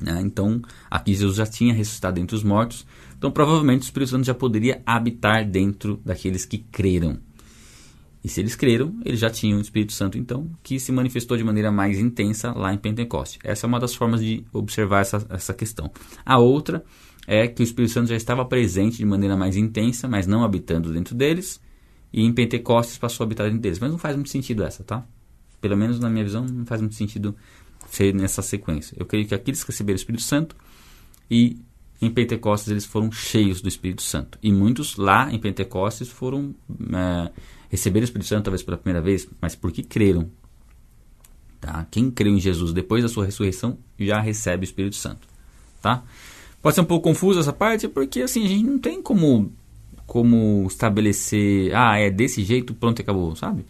Né? 0.00 0.20
Então, 0.22 0.60
aqui 0.90 1.14
Jesus 1.14 1.36
já 1.36 1.46
tinha 1.46 1.72
ressuscitado 1.72 2.16
dentre 2.16 2.34
os 2.34 2.42
mortos, 2.42 2.86
então 3.16 3.30
provavelmente 3.30 3.82
o 3.82 3.84
Espírito 3.84 4.10
Santo 4.10 4.24
já 4.24 4.34
poderia 4.34 4.82
habitar 4.84 5.48
dentro 5.48 6.00
daqueles 6.04 6.44
que 6.44 6.58
creram. 6.58 7.18
E 8.24 8.28
se 8.28 8.40
eles 8.40 8.54
creram, 8.54 8.94
eles 9.04 9.18
já 9.18 9.28
tinham 9.28 9.58
o 9.58 9.60
Espírito 9.60 9.92
Santo, 9.92 10.16
então, 10.16 10.48
que 10.62 10.78
se 10.78 10.92
manifestou 10.92 11.36
de 11.36 11.42
maneira 11.42 11.72
mais 11.72 11.98
intensa 11.98 12.52
lá 12.52 12.72
em 12.72 12.78
Pentecoste. 12.78 13.38
Essa 13.42 13.66
é 13.66 13.68
uma 13.68 13.80
das 13.80 13.94
formas 13.94 14.20
de 14.20 14.44
observar 14.52 15.00
essa, 15.00 15.26
essa 15.28 15.52
questão. 15.52 15.90
A 16.24 16.38
outra 16.38 16.84
é 17.26 17.48
que 17.48 17.62
o 17.62 17.64
Espírito 17.64 17.92
Santo 17.92 18.08
já 18.08 18.16
estava 18.16 18.44
presente 18.44 18.98
de 18.98 19.04
maneira 19.04 19.36
mais 19.36 19.56
intensa, 19.56 20.06
mas 20.06 20.26
não 20.26 20.44
habitando 20.44 20.92
dentro 20.92 21.16
deles, 21.16 21.60
e 22.12 22.22
em 22.22 22.32
Pentecostes 22.32 22.98
passou 22.98 23.24
a 23.24 23.26
habitar 23.26 23.46
dentro 23.46 23.60
deles. 23.60 23.78
Mas 23.78 23.90
não 23.90 23.98
faz 23.98 24.14
muito 24.14 24.30
sentido 24.30 24.62
essa, 24.62 24.84
tá? 24.84 25.04
Pelo 25.60 25.76
menos 25.76 25.98
na 25.98 26.10
minha 26.10 26.24
visão, 26.24 26.44
não 26.44 26.66
faz 26.66 26.80
muito 26.80 26.94
sentido 26.94 27.34
ser 27.88 28.14
nessa 28.14 28.42
sequência. 28.42 28.96
Eu 28.98 29.06
creio 29.06 29.26
que 29.26 29.34
aqueles 29.34 29.62
que 29.62 29.70
receberam 29.70 29.96
o 29.96 30.00
Espírito 30.00 30.22
Santo 30.22 30.56
e 31.30 31.58
em 32.00 32.10
Pentecostes 32.10 32.70
eles 32.70 32.84
foram 32.84 33.12
cheios 33.12 33.60
do 33.60 33.68
Espírito 33.68 34.02
Santo. 34.02 34.38
E 34.42 34.52
muitos 34.52 34.96
lá 34.96 35.32
em 35.32 35.38
Pentecostes 35.38 36.08
foram 36.08 36.54
é, 36.92 37.30
receber 37.70 38.00
o 38.00 38.04
Espírito 38.04 38.28
Santo 38.28 38.44
talvez 38.44 38.62
pela 38.62 38.76
primeira 38.76 39.00
vez, 39.00 39.28
mas 39.40 39.54
porque 39.54 39.82
creram. 39.82 40.28
Tá? 41.60 41.86
Quem 41.90 42.10
creu 42.10 42.34
em 42.34 42.40
Jesus 42.40 42.72
depois 42.72 43.04
da 43.04 43.08
sua 43.08 43.24
ressurreição 43.24 43.78
já 43.98 44.20
recebe 44.20 44.64
o 44.64 44.66
Espírito 44.66 44.96
Santo. 44.96 45.28
Tá? 45.80 46.02
Pode 46.60 46.74
ser 46.74 46.80
um 46.80 46.86
pouco 46.86 47.08
confuso 47.08 47.38
essa 47.38 47.52
parte, 47.52 47.86
porque 47.86 48.22
assim, 48.22 48.44
a 48.44 48.48
gente 48.48 48.64
não 48.64 48.78
tem 48.78 49.00
como 49.00 49.52
como 50.12 50.66
estabelecer, 50.68 51.74
ah, 51.74 51.96
é 51.96 52.10
desse 52.10 52.44
jeito, 52.44 52.74
pronto, 52.74 53.00
acabou, 53.00 53.34
sabe? 53.34 53.64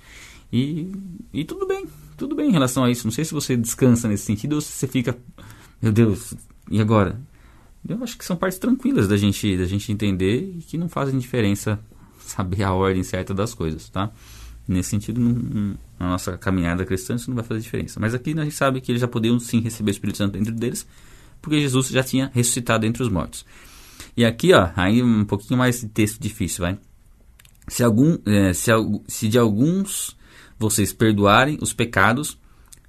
E, 0.52 0.90
e 1.32 1.44
tudo 1.44 1.68
bem, 1.68 1.86
tudo 2.16 2.34
bem 2.34 2.48
em 2.48 2.52
relação 2.52 2.82
a 2.82 2.90
isso. 2.90 3.06
Não 3.06 3.12
sei 3.12 3.24
se 3.24 3.32
você 3.32 3.56
descansa 3.56 4.08
nesse 4.08 4.24
sentido 4.24 4.54
ou 4.54 4.60
se 4.60 4.72
você 4.72 4.88
fica, 4.88 5.16
meu 5.80 5.92
Deus, 5.92 6.34
e 6.68 6.80
agora? 6.80 7.20
Eu 7.88 8.02
acho 8.02 8.18
que 8.18 8.24
são 8.24 8.34
partes 8.34 8.58
tranquilas 8.58 9.06
da 9.06 9.16
gente, 9.16 9.56
da 9.56 9.66
gente 9.66 9.92
entender 9.92 10.56
e 10.58 10.62
que 10.62 10.76
não 10.76 10.88
fazem 10.88 11.16
diferença 11.16 11.78
saber 12.18 12.64
a 12.64 12.72
ordem 12.72 13.04
certa 13.04 13.32
das 13.32 13.54
coisas, 13.54 13.88
tá? 13.88 14.10
Nesse 14.66 14.90
sentido, 14.90 15.20
não, 15.20 15.76
na 15.96 16.08
nossa 16.08 16.36
caminhada 16.36 16.84
cristã, 16.84 17.14
isso 17.14 17.30
não 17.30 17.36
vai 17.36 17.44
fazer 17.44 17.60
diferença. 17.60 18.00
Mas 18.00 18.14
aqui 18.14 18.36
a 18.36 18.42
gente 18.42 18.56
sabe 18.56 18.80
que 18.80 18.90
eles 18.90 19.00
já 19.00 19.06
podiam 19.06 19.38
sim 19.38 19.60
receber 19.60 19.92
o 19.92 19.94
Espírito 19.94 20.18
Santo 20.18 20.32
dentro 20.32 20.52
deles, 20.52 20.84
porque 21.40 21.60
Jesus 21.60 21.86
já 21.86 22.02
tinha 22.02 22.32
ressuscitado 22.34 22.84
entre 22.84 23.00
os 23.00 23.08
mortos. 23.08 23.46
E 24.16 24.24
aqui, 24.24 24.52
ó, 24.52 24.70
aí 24.76 25.02
um 25.02 25.24
pouquinho 25.24 25.58
mais 25.58 25.80
de 25.80 25.88
texto 25.88 26.20
difícil, 26.20 26.62
vai. 26.62 26.78
Se, 27.68 27.82
algum, 27.82 28.18
é, 28.26 28.52
se, 28.52 28.70
se 29.06 29.28
de 29.28 29.38
alguns 29.38 30.16
vocês 30.58 30.92
perdoarem 30.92 31.58
os 31.60 31.72
pecados, 31.72 32.38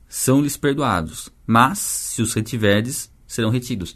são-lhes 0.08 0.58
perdoados. 0.58 1.30
Mas, 1.46 1.80
se 1.80 2.22
os 2.22 2.34
retiverdes, 2.34 3.12
serão 3.26 3.50
retidos. 3.50 3.96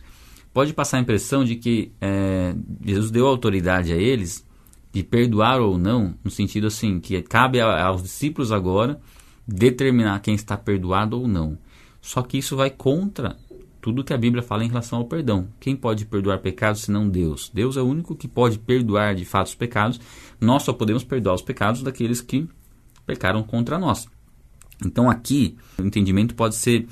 Pode 0.53 0.73
passar 0.73 0.97
a 0.97 1.01
impressão 1.01 1.43
de 1.43 1.55
que 1.55 1.91
é, 2.01 2.55
Jesus 2.83 3.11
deu 3.11 3.27
autoridade 3.27 3.93
a 3.93 3.95
eles 3.95 4.45
de 4.91 5.03
perdoar 5.03 5.61
ou 5.61 5.77
não, 5.77 6.15
no 6.23 6.31
sentido 6.31 6.67
assim, 6.67 6.99
que 6.99 7.21
cabe 7.21 7.61
a, 7.61 7.85
aos 7.85 8.01
discípulos 8.01 8.51
agora 8.51 8.99
determinar 9.47 10.19
quem 10.21 10.33
está 10.33 10.57
perdoado 10.57 11.19
ou 11.19 11.27
não. 11.27 11.57
Só 12.01 12.21
que 12.23 12.37
isso 12.37 12.55
vai 12.55 12.69
contra 12.69 13.37
tudo 13.87 14.03
que 14.03 14.11
a 14.11 14.17
Bíblia 14.17 14.43
fala 14.43 14.65
em 14.65 14.67
relação 14.67 14.99
ao 14.99 15.05
perdão. 15.05 15.47
Quem 15.61 15.73
pode 15.73 16.05
perdoar 16.05 16.39
pecados 16.39 16.81
senão 16.81 17.07
Deus? 17.07 17.49
Deus 17.53 17.77
é 17.77 17.81
o 17.81 17.85
único 17.85 18.17
que 18.17 18.27
pode 18.27 18.59
perdoar 18.59 19.15
de 19.15 19.23
fato 19.23 19.47
os 19.47 19.55
pecados. 19.55 19.97
Nós 20.41 20.63
só 20.63 20.73
podemos 20.73 21.05
perdoar 21.05 21.35
os 21.35 21.41
pecados 21.41 21.81
daqueles 21.81 22.19
que 22.19 22.49
pecaram 23.05 23.41
contra 23.43 23.79
nós. 23.79 24.05
Então 24.85 25.09
aqui 25.09 25.55
o 25.79 25.83
entendimento 25.83 26.35
pode 26.35 26.55
ser 26.55 26.85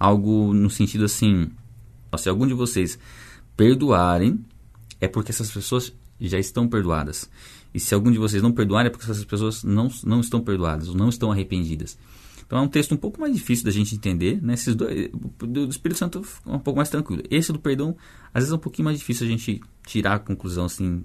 algo 0.00 0.54
no 0.54 0.70
sentido 0.70 1.04
assim: 1.04 1.50
se 2.16 2.30
algum 2.30 2.46
de 2.46 2.54
vocês 2.54 2.98
perdoarem, 3.54 4.42
é 4.98 5.06
porque 5.06 5.30
essas 5.30 5.50
pessoas 5.50 5.92
já 6.18 6.38
estão 6.38 6.66
perdoadas. 6.66 7.28
E 7.74 7.78
se 7.78 7.92
algum 7.92 8.10
de 8.10 8.16
vocês 8.16 8.42
não 8.42 8.52
perdoarem, 8.52 8.86
é 8.86 8.90
porque 8.90 9.04
essas 9.04 9.22
pessoas 9.22 9.62
não, 9.62 9.90
não 10.02 10.20
estão 10.20 10.40
perdoadas, 10.40 10.94
não 10.94 11.10
estão 11.10 11.30
arrependidas. 11.30 11.98
Então 12.48 12.60
é 12.60 12.62
um 12.62 12.68
texto 12.68 12.94
um 12.94 12.96
pouco 12.96 13.20
mais 13.20 13.34
difícil 13.34 13.66
da 13.66 13.70
gente 13.70 13.94
entender, 13.94 14.42
né? 14.42 14.54
Esses 14.54 14.74
dois, 14.74 15.10
do 15.38 15.68
Espírito 15.68 15.98
Santo 15.98 16.24
é 16.46 16.50
um 16.50 16.58
pouco 16.58 16.78
mais 16.78 16.88
tranquilo. 16.88 17.22
Esse 17.30 17.52
do 17.52 17.58
perdão, 17.58 17.94
às 18.32 18.42
vezes 18.42 18.52
é 18.52 18.56
um 18.56 18.58
pouquinho 18.58 18.86
mais 18.86 18.98
difícil 18.98 19.26
a 19.26 19.30
gente 19.30 19.60
tirar 19.86 20.14
a 20.14 20.18
conclusão 20.18 20.64
assim 20.64 21.04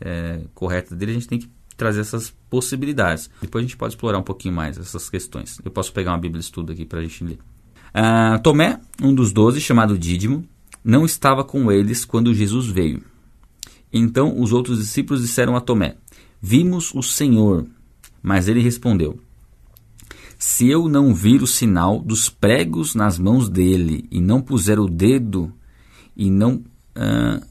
é, 0.00 0.40
correta 0.52 0.96
dele. 0.96 1.12
A 1.12 1.14
gente 1.14 1.28
tem 1.28 1.38
que 1.38 1.48
trazer 1.76 2.00
essas 2.00 2.34
possibilidades. 2.50 3.30
Depois 3.40 3.62
a 3.62 3.66
gente 3.68 3.76
pode 3.76 3.94
explorar 3.94 4.18
um 4.18 4.24
pouquinho 4.24 4.52
mais 4.52 4.76
essas 4.76 5.08
questões. 5.08 5.60
Eu 5.64 5.70
posso 5.70 5.92
pegar 5.92 6.10
uma 6.10 6.18
Bíblia 6.18 6.40
de 6.40 6.46
estudo 6.46 6.72
aqui 6.72 6.84
para 6.84 6.98
a 6.98 7.02
gente 7.02 7.22
ler. 7.22 7.38
Ah, 7.92 8.40
Tomé, 8.40 8.80
um 9.00 9.14
dos 9.14 9.32
doze, 9.32 9.60
chamado 9.60 9.96
Dídimo, 9.96 10.44
não 10.82 11.04
estava 11.04 11.44
com 11.44 11.70
eles 11.70 12.04
quando 12.04 12.34
Jesus 12.34 12.66
veio. 12.66 13.00
Então 13.92 14.40
os 14.40 14.52
outros 14.52 14.80
discípulos 14.80 15.22
disseram 15.22 15.54
a 15.54 15.60
Tomé: 15.60 15.96
Vimos 16.42 16.92
o 16.92 17.00
Senhor. 17.00 17.64
Mas 18.20 18.48
ele 18.48 18.60
respondeu: 18.60 19.20
se 20.46 20.68
eu 20.68 20.90
não 20.90 21.14
vir 21.14 21.42
o 21.42 21.46
sinal 21.46 21.98
dos 21.98 22.28
pregos 22.28 22.94
nas 22.94 23.18
mãos 23.18 23.48
dele 23.48 24.06
e 24.10 24.20
não 24.20 24.42
puser 24.42 24.78
o 24.78 24.86
dedo 24.86 25.50
e 26.14 26.30
não 26.30 26.56
uh, 26.94 27.42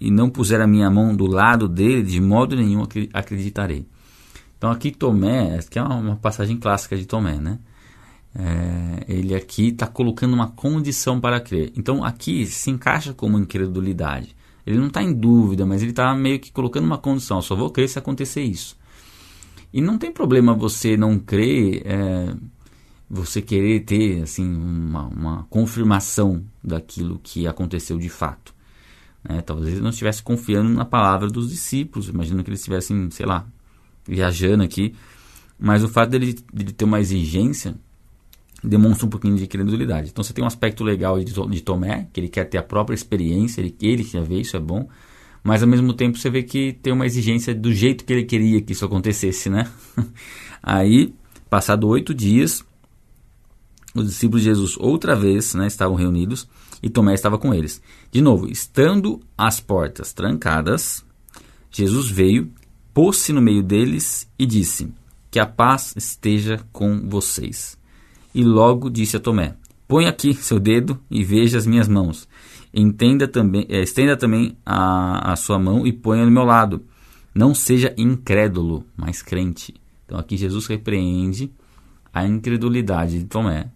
e 0.00 0.10
não 0.10 0.28
puser 0.28 0.60
a 0.60 0.66
minha 0.66 0.90
mão 0.90 1.14
do 1.14 1.26
lado 1.26 1.68
dele, 1.68 2.02
de 2.02 2.20
modo 2.20 2.56
nenhum 2.56 2.82
acreditarei. 3.12 3.86
Então 4.58 4.68
aqui 4.68 4.90
Tomé, 4.90 5.60
que 5.70 5.78
é 5.78 5.82
uma 5.82 6.16
passagem 6.16 6.56
clássica 6.56 6.96
de 6.96 7.06
Tomé, 7.06 7.38
né? 7.38 7.60
É, 8.34 9.04
ele 9.06 9.32
aqui 9.32 9.68
está 9.68 9.86
colocando 9.86 10.34
uma 10.34 10.48
condição 10.48 11.20
para 11.20 11.40
crer. 11.40 11.72
Então 11.76 12.02
aqui 12.02 12.46
se 12.46 12.68
encaixa 12.68 13.14
como 13.14 13.38
incredulidade. 13.38 14.34
Ele 14.66 14.78
não 14.78 14.88
está 14.88 15.04
em 15.04 15.12
dúvida, 15.12 15.64
mas 15.64 15.82
ele 15.82 15.92
está 15.92 16.12
meio 16.16 16.40
que 16.40 16.50
colocando 16.50 16.84
uma 16.84 16.98
condição. 16.98 17.40
Só 17.40 17.54
vou 17.54 17.70
crer 17.70 17.88
se 17.88 17.96
acontecer 17.96 18.42
isso. 18.42 18.76
E 19.76 19.80
não 19.82 19.98
tem 19.98 20.10
problema 20.10 20.54
você 20.54 20.96
não 20.96 21.18
crer, 21.18 21.82
é, 21.84 22.34
você 23.10 23.42
querer 23.42 23.80
ter 23.80 24.22
assim 24.22 24.42
uma, 24.42 25.06
uma, 25.08 25.46
confirmação 25.50 26.42
daquilo 26.64 27.20
que 27.22 27.46
aconteceu 27.46 27.98
de 27.98 28.08
fato. 28.08 28.54
Né? 29.22 29.42
Talvez 29.42 29.74
ele 29.74 29.82
não 29.82 29.90
estivesse 29.90 30.22
confiando 30.22 30.70
na 30.70 30.86
palavra 30.86 31.28
dos 31.28 31.50
discípulos. 31.50 32.08
Imagino 32.08 32.42
que 32.42 32.48
eles 32.48 32.60
estivessem, 32.60 33.10
sei 33.10 33.26
lá, 33.26 33.46
viajando 34.08 34.62
aqui. 34.62 34.94
Mas 35.58 35.84
o 35.84 35.88
fato 35.90 36.08
dele, 36.08 36.34
dele 36.50 36.72
ter 36.72 36.86
uma 36.86 36.98
exigência 36.98 37.74
demonstra 38.64 39.04
um 39.04 39.10
pouquinho 39.10 39.36
de 39.36 39.46
credulidade. 39.46 40.08
Então 40.08 40.24
você 40.24 40.32
tem 40.32 40.42
um 40.42 40.46
aspecto 40.46 40.82
legal 40.82 41.22
de, 41.22 41.60
Tomé, 41.60 42.08
que 42.14 42.20
ele 42.20 42.30
quer 42.30 42.44
ter 42.44 42.56
a 42.56 42.62
própria 42.62 42.94
experiência, 42.94 43.60
ele, 43.60 43.76
ele 43.82 44.02
ver, 44.22 44.40
isso 44.40 44.56
é 44.56 44.60
bom. 44.60 44.88
Mas 45.46 45.62
ao 45.62 45.68
mesmo 45.68 45.92
tempo 45.92 46.18
você 46.18 46.28
vê 46.28 46.42
que 46.42 46.72
tem 46.72 46.92
uma 46.92 47.06
exigência 47.06 47.54
do 47.54 47.72
jeito 47.72 48.04
que 48.04 48.12
ele 48.12 48.24
queria 48.24 48.60
que 48.60 48.72
isso 48.72 48.84
acontecesse, 48.84 49.48
né? 49.48 49.70
Aí, 50.60 51.14
passado 51.48 51.86
oito 51.86 52.12
dias, 52.12 52.64
os 53.94 54.06
discípulos 54.08 54.42
de 54.42 54.48
Jesus 54.48 54.76
outra 54.76 55.14
vez 55.14 55.54
né, 55.54 55.68
estavam 55.68 55.94
reunidos 55.94 56.48
e 56.82 56.90
Tomé 56.90 57.14
estava 57.14 57.38
com 57.38 57.54
eles. 57.54 57.80
De 58.10 58.20
novo, 58.20 58.50
estando 58.50 59.20
as 59.38 59.60
portas 59.60 60.12
trancadas, 60.12 61.04
Jesus 61.70 62.10
veio, 62.10 62.50
pôs-se 62.92 63.32
no 63.32 63.40
meio 63.40 63.62
deles 63.62 64.28
e 64.36 64.44
disse: 64.46 64.92
Que 65.30 65.38
a 65.38 65.46
paz 65.46 65.94
esteja 65.96 66.58
com 66.72 67.08
vocês. 67.08 67.78
E 68.34 68.42
logo 68.42 68.90
disse 68.90 69.16
a 69.16 69.20
Tomé: 69.20 69.54
Põe 69.86 70.06
aqui 70.06 70.34
seu 70.34 70.58
dedo 70.58 71.00
e 71.08 71.22
veja 71.22 71.56
as 71.56 71.68
minhas 71.68 71.86
mãos. 71.86 72.26
Entenda 72.78 73.26
também, 73.26 73.64
é, 73.70 73.80
estenda 73.80 74.14
também 74.18 74.54
a, 74.64 75.32
a 75.32 75.36
sua 75.36 75.58
mão 75.58 75.86
e 75.86 75.92
ponha 75.94 76.26
no 76.26 76.30
meu 76.30 76.44
lado. 76.44 76.84
Não 77.34 77.54
seja 77.54 77.94
incrédulo, 77.96 78.84
mas 78.94 79.22
crente. 79.22 79.74
Então 80.04 80.18
aqui 80.18 80.36
Jesus 80.36 80.66
repreende 80.66 81.50
a 82.12 82.26
incredulidade 82.26 83.18
de 83.18 83.24
Tomé 83.24 83.70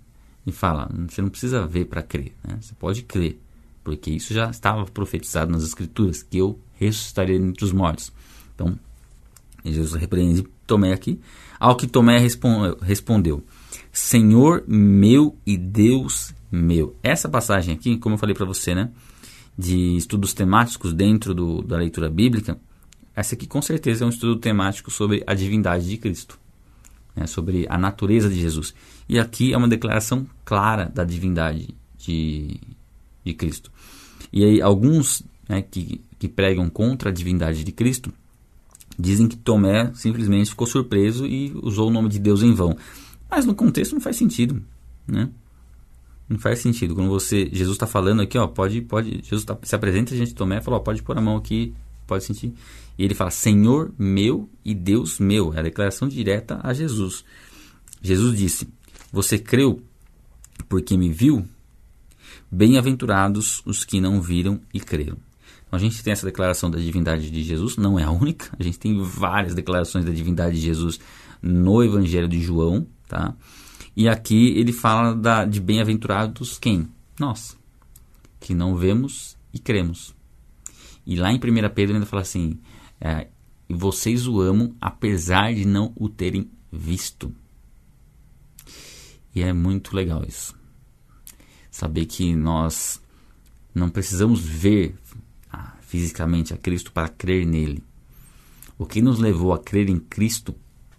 e 0.46 0.52
fala: 0.52 0.90
você 1.08 1.22
não 1.22 1.30
precisa 1.30 1.66
ver 1.66 1.86
para 1.86 2.02
crer, 2.02 2.34
né? 2.46 2.58
você 2.60 2.74
pode 2.74 3.02
crer, 3.02 3.40
porque 3.82 4.10
isso 4.10 4.34
já 4.34 4.50
estava 4.50 4.84
profetizado 4.84 5.50
nas 5.50 5.64
Escrituras, 5.64 6.22
que 6.22 6.36
eu 6.36 6.60
ressuscitaria 6.74 7.36
entre 7.36 7.64
os 7.64 7.72
mortos. 7.72 8.12
Então, 8.54 8.78
Jesus 9.64 9.94
repreende 9.94 10.46
Tomé 10.66 10.92
aqui, 10.92 11.18
ao 11.58 11.74
que 11.74 11.86
Tomé 11.86 12.18
respondeu: 12.82 13.42
Senhor 13.90 14.62
meu 14.68 15.34
e 15.46 15.56
Deus 15.56 16.34
meu. 16.50 16.96
Essa 17.02 17.28
passagem 17.28 17.74
aqui, 17.74 17.96
como 17.96 18.14
eu 18.14 18.18
falei 18.18 18.34
para 18.34 18.46
você, 18.46 18.74
né, 18.74 18.90
de 19.56 19.96
estudos 19.96 20.32
temáticos 20.32 20.92
dentro 20.92 21.34
do, 21.34 21.62
da 21.62 21.76
leitura 21.76 22.08
bíblica, 22.08 22.58
essa 23.14 23.34
aqui 23.34 23.46
com 23.46 23.60
certeza 23.60 24.04
é 24.04 24.06
um 24.06 24.10
estudo 24.10 24.36
temático 24.36 24.90
sobre 24.90 25.22
a 25.26 25.34
divindade 25.34 25.88
de 25.88 25.96
Cristo 25.96 26.38
né, 27.14 27.26
sobre 27.26 27.66
a 27.68 27.76
natureza 27.76 28.28
de 28.28 28.40
Jesus. 28.40 28.74
E 29.08 29.18
aqui 29.18 29.52
é 29.52 29.56
uma 29.56 29.68
declaração 29.68 30.26
clara 30.44 30.86
da 30.86 31.04
divindade 31.04 31.74
de, 31.98 32.58
de 33.24 33.34
Cristo. 33.34 33.70
E 34.32 34.44
aí, 34.44 34.62
alguns 34.62 35.22
né, 35.48 35.62
que, 35.62 36.00
que 36.18 36.28
pregam 36.28 36.68
contra 36.70 37.10
a 37.10 37.12
divindade 37.12 37.64
de 37.64 37.72
Cristo 37.72 38.12
dizem 38.98 39.26
que 39.26 39.36
Tomé 39.36 39.90
simplesmente 39.94 40.50
ficou 40.50 40.66
surpreso 40.66 41.26
e 41.26 41.52
usou 41.62 41.88
o 41.88 41.92
nome 41.92 42.08
de 42.08 42.18
Deus 42.18 42.42
em 42.42 42.52
vão. 42.52 42.76
Mas 43.28 43.46
no 43.46 43.54
contexto 43.54 43.92
não 43.92 44.00
faz 44.00 44.16
sentido, 44.16 44.62
né? 45.06 45.30
Não 46.30 46.38
faz 46.38 46.60
sentido. 46.60 46.94
Quando 46.94 47.10
você 47.10 47.50
Jesus 47.52 47.74
está 47.74 47.88
falando 47.88 48.22
aqui, 48.22 48.38
ó, 48.38 48.46
pode, 48.46 48.80
pode. 48.82 49.20
Jesus 49.24 49.44
tá, 49.44 49.58
se 49.64 49.74
apresenta 49.74 50.14
a 50.14 50.16
gente 50.16 50.32
Tomé 50.32 50.58
e 50.58 50.60
fala, 50.62 50.76
ó, 50.76 50.80
pode 50.80 51.02
pôr 51.02 51.18
a 51.18 51.20
mão 51.20 51.36
aqui, 51.36 51.74
pode 52.06 52.22
sentir. 52.22 52.54
E 52.96 53.04
ele 53.04 53.14
fala: 53.14 53.32
Senhor 53.32 53.92
meu 53.98 54.48
e 54.64 54.72
Deus 54.72 55.18
meu. 55.18 55.52
É 55.52 55.58
a 55.58 55.62
declaração 55.62 56.06
direta 56.06 56.60
a 56.62 56.72
Jesus. 56.72 57.24
Jesus 58.00 58.38
disse: 58.38 58.68
Você 59.12 59.38
creu 59.38 59.82
porque 60.68 60.96
me 60.96 61.10
viu? 61.10 61.44
Bem-aventurados 62.48 63.60
os 63.66 63.84
que 63.84 64.00
não 64.00 64.22
viram 64.22 64.60
e 64.72 64.78
creram. 64.78 65.16
Então, 65.66 65.76
a 65.76 65.78
gente 65.78 66.02
tem 66.02 66.12
essa 66.12 66.26
declaração 66.26 66.70
da 66.70 66.78
divindade 66.78 67.30
de 67.30 67.42
Jesus, 67.42 67.76
não 67.76 67.98
é 67.98 68.04
a 68.04 68.10
única. 68.10 68.50
A 68.58 68.62
gente 68.62 68.78
tem 68.78 69.00
várias 69.02 69.54
declarações 69.54 70.04
da 70.04 70.12
divindade 70.12 70.56
de 70.56 70.62
Jesus 70.62 71.00
no 71.42 71.82
Evangelho 71.82 72.28
de 72.28 72.40
João, 72.40 72.86
tá? 73.08 73.34
E 74.00 74.08
aqui 74.08 74.58
ele 74.58 74.72
fala 74.72 75.14
da, 75.14 75.44
de 75.44 75.60
bem-aventurados 75.60 76.58
quem? 76.58 76.88
Nós, 77.18 77.54
que 78.40 78.54
não 78.54 78.74
vemos 78.74 79.36
e 79.52 79.58
cremos. 79.58 80.14
E 81.04 81.16
lá 81.16 81.30
em 81.30 81.36
1 81.36 81.40
Pedro 81.74 81.96
ainda 81.96 82.06
fala 82.06 82.22
assim: 82.22 82.58
é, 82.98 83.28
vocês 83.68 84.26
o 84.26 84.40
amam 84.40 84.74
apesar 84.80 85.52
de 85.52 85.66
não 85.66 85.92
o 85.96 86.08
terem 86.08 86.50
visto. 86.72 87.30
E 89.34 89.42
é 89.42 89.52
muito 89.52 89.94
legal 89.94 90.24
isso. 90.26 90.58
Saber 91.70 92.06
que 92.06 92.34
nós 92.34 93.02
não 93.74 93.90
precisamos 93.90 94.40
ver 94.40 94.96
ah, 95.52 95.76
fisicamente 95.82 96.54
a 96.54 96.56
Cristo 96.56 96.90
para 96.90 97.10
crer 97.10 97.44
nele. 97.44 97.84
O 98.78 98.86
que 98.86 99.02
nos 99.02 99.18
levou 99.18 99.52
a 99.52 99.58
crer 99.58 99.90
em 99.90 100.00
Cristo 100.00 100.54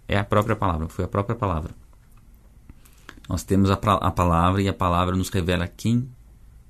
é 0.06 0.16
a 0.16 0.24
própria 0.24 0.54
palavra, 0.54 0.88
foi 0.88 1.04
a 1.04 1.08
própria 1.08 1.34
palavra. 1.34 1.81
Nós 3.32 3.42
temos 3.42 3.70
a, 3.70 3.74
a 3.76 4.10
palavra 4.10 4.60
e 4.60 4.68
a 4.68 4.74
palavra 4.74 5.16
nos 5.16 5.30
revela 5.30 5.66
quem 5.66 6.06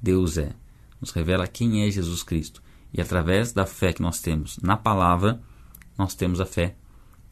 Deus 0.00 0.38
é, 0.38 0.52
nos 1.00 1.10
revela 1.10 1.44
quem 1.48 1.84
é 1.84 1.90
Jesus 1.90 2.22
Cristo. 2.22 2.62
E 2.94 3.00
através 3.00 3.52
da 3.52 3.66
fé 3.66 3.92
que 3.92 4.00
nós 4.00 4.20
temos 4.20 4.58
na 4.58 4.76
palavra, 4.76 5.42
nós 5.98 6.14
temos 6.14 6.40
a 6.40 6.46
fé 6.46 6.76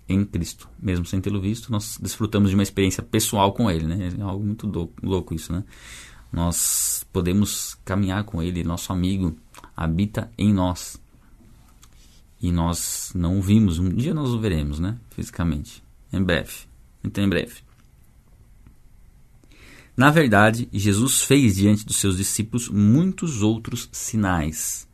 em 0.08 0.24
Cristo. 0.24 0.68
Mesmo 0.82 1.06
sem 1.06 1.20
tê-lo 1.20 1.40
visto, 1.40 1.70
nós 1.70 1.96
desfrutamos 2.02 2.50
de 2.50 2.56
uma 2.56 2.64
experiência 2.64 3.04
pessoal 3.04 3.52
com 3.52 3.70
Ele. 3.70 3.86
Né? 3.86 4.12
É 4.18 4.20
algo 4.20 4.44
muito 4.44 4.66
louco 5.00 5.32
isso. 5.32 5.52
Né? 5.52 5.62
Nós 6.32 7.06
podemos 7.12 7.78
caminhar 7.84 8.24
com 8.24 8.42
Ele, 8.42 8.64
nosso 8.64 8.92
amigo 8.92 9.36
habita 9.76 10.28
em 10.36 10.52
nós. 10.52 11.00
E 12.42 12.50
nós 12.50 13.12
não 13.14 13.38
o 13.38 13.42
vimos. 13.42 13.78
Um 13.78 13.90
dia 13.90 14.12
nós 14.12 14.30
o 14.30 14.40
veremos, 14.40 14.80
né? 14.80 14.98
Fisicamente. 15.10 15.84
Em 16.12 16.20
breve. 16.20 16.66
Então, 17.04 17.22
em 17.22 17.28
breve. 17.28 17.69
Na 19.96 20.10
verdade, 20.10 20.68
Jesus 20.72 21.22
fez 21.22 21.56
diante 21.56 21.84
dos 21.84 21.96
seus 21.96 22.16
discípulos 22.16 22.68
muitos 22.68 23.42
outros 23.42 23.88
sinais 23.92 24.88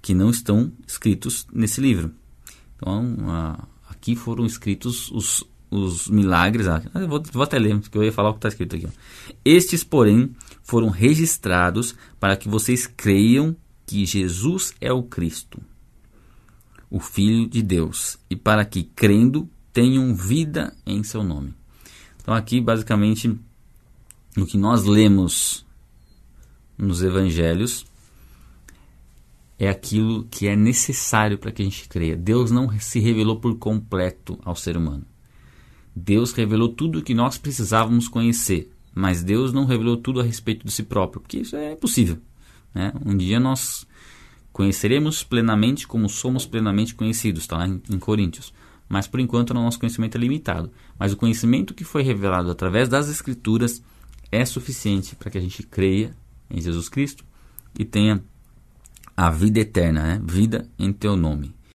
que 0.00 0.14
não 0.14 0.30
estão 0.30 0.72
escritos 0.86 1.46
nesse 1.52 1.80
livro. 1.80 2.12
Então, 2.76 3.16
aqui 3.88 4.14
foram 4.14 4.46
escritos 4.46 5.10
os, 5.10 5.44
os 5.70 6.08
milagres. 6.08 6.68
Ah, 6.68 6.80
vou, 7.06 7.22
vou 7.32 7.42
até 7.42 7.58
ler, 7.58 7.78
porque 7.80 7.98
eu 7.98 8.04
ia 8.04 8.12
falar 8.12 8.30
o 8.30 8.34
que 8.34 8.38
está 8.38 8.48
escrito 8.48 8.76
aqui. 8.76 8.88
Estes, 9.44 9.82
porém, 9.84 10.34
foram 10.62 10.88
registrados 10.88 11.94
para 12.20 12.36
que 12.36 12.48
vocês 12.48 12.86
creiam 12.86 13.56
que 13.84 14.04
Jesus 14.06 14.74
é 14.80 14.92
o 14.92 15.02
Cristo, 15.02 15.60
o 16.90 17.00
Filho 17.00 17.48
de 17.48 17.62
Deus, 17.62 18.18
e 18.30 18.36
para 18.36 18.64
que, 18.64 18.82
crendo, 18.84 19.48
tenham 19.72 20.14
vida 20.14 20.74
em 20.86 21.02
seu 21.02 21.24
nome. 21.24 21.54
Então, 22.20 22.34
aqui, 22.34 22.60
basicamente, 22.60 23.38
no 24.38 24.46
que 24.46 24.56
nós 24.56 24.84
lemos 24.84 25.66
nos 26.76 27.02
evangelhos, 27.02 27.84
é 29.58 29.68
aquilo 29.68 30.24
que 30.30 30.46
é 30.46 30.54
necessário 30.54 31.36
para 31.36 31.50
que 31.50 31.60
a 31.60 31.64
gente 31.64 31.88
creia. 31.88 32.16
Deus 32.16 32.50
não 32.50 32.70
se 32.78 33.00
revelou 33.00 33.40
por 33.40 33.56
completo 33.58 34.38
ao 34.44 34.54
ser 34.54 34.76
humano. 34.76 35.04
Deus 35.94 36.32
revelou 36.32 36.68
tudo 36.68 37.00
o 37.00 37.02
que 37.02 37.14
nós 37.14 37.36
precisávamos 37.36 38.06
conhecer, 38.06 38.70
mas 38.94 39.24
Deus 39.24 39.52
não 39.52 39.64
revelou 39.64 39.96
tudo 39.96 40.20
a 40.20 40.22
respeito 40.22 40.64
de 40.64 40.70
si 40.70 40.84
próprio, 40.84 41.20
porque 41.20 41.38
isso 41.38 41.56
é 41.56 41.72
impossível. 41.72 42.18
Né? 42.72 42.92
Um 43.04 43.16
dia 43.16 43.40
nós 43.40 43.84
conheceremos 44.52 45.24
plenamente 45.24 45.88
como 45.88 46.08
somos 46.08 46.46
plenamente 46.46 46.94
conhecidos, 46.94 47.42
está 47.42 47.56
lá 47.56 47.66
em, 47.66 47.82
em 47.90 47.98
Coríntios. 47.98 48.54
Mas 48.88 49.08
por 49.08 49.18
enquanto 49.18 49.50
o 49.50 49.54
nosso 49.54 49.80
conhecimento 49.80 50.16
é 50.16 50.20
limitado. 50.20 50.70
Mas 50.96 51.12
o 51.12 51.16
conhecimento 51.16 51.74
que 51.74 51.84
foi 51.84 52.02
revelado 52.02 52.50
através 52.50 52.88
das 52.88 53.08
Escrituras 53.08 53.82
é 54.30 54.44
suficiente 54.44 55.16
para 55.16 55.30
que 55.30 55.38
a 55.38 55.40
gente 55.40 55.62
creia 55.62 56.14
em 56.50 56.60
Jesus 56.60 56.88
Cristo 56.88 57.24
e 57.78 57.84
tenha 57.84 58.22
a 59.16 59.30
vida 59.30 59.60
eterna, 59.60 60.02
né? 60.02 60.22
vida 60.24 60.68
em 60.78 60.92
teu 60.92 61.16
nome. 61.16 61.54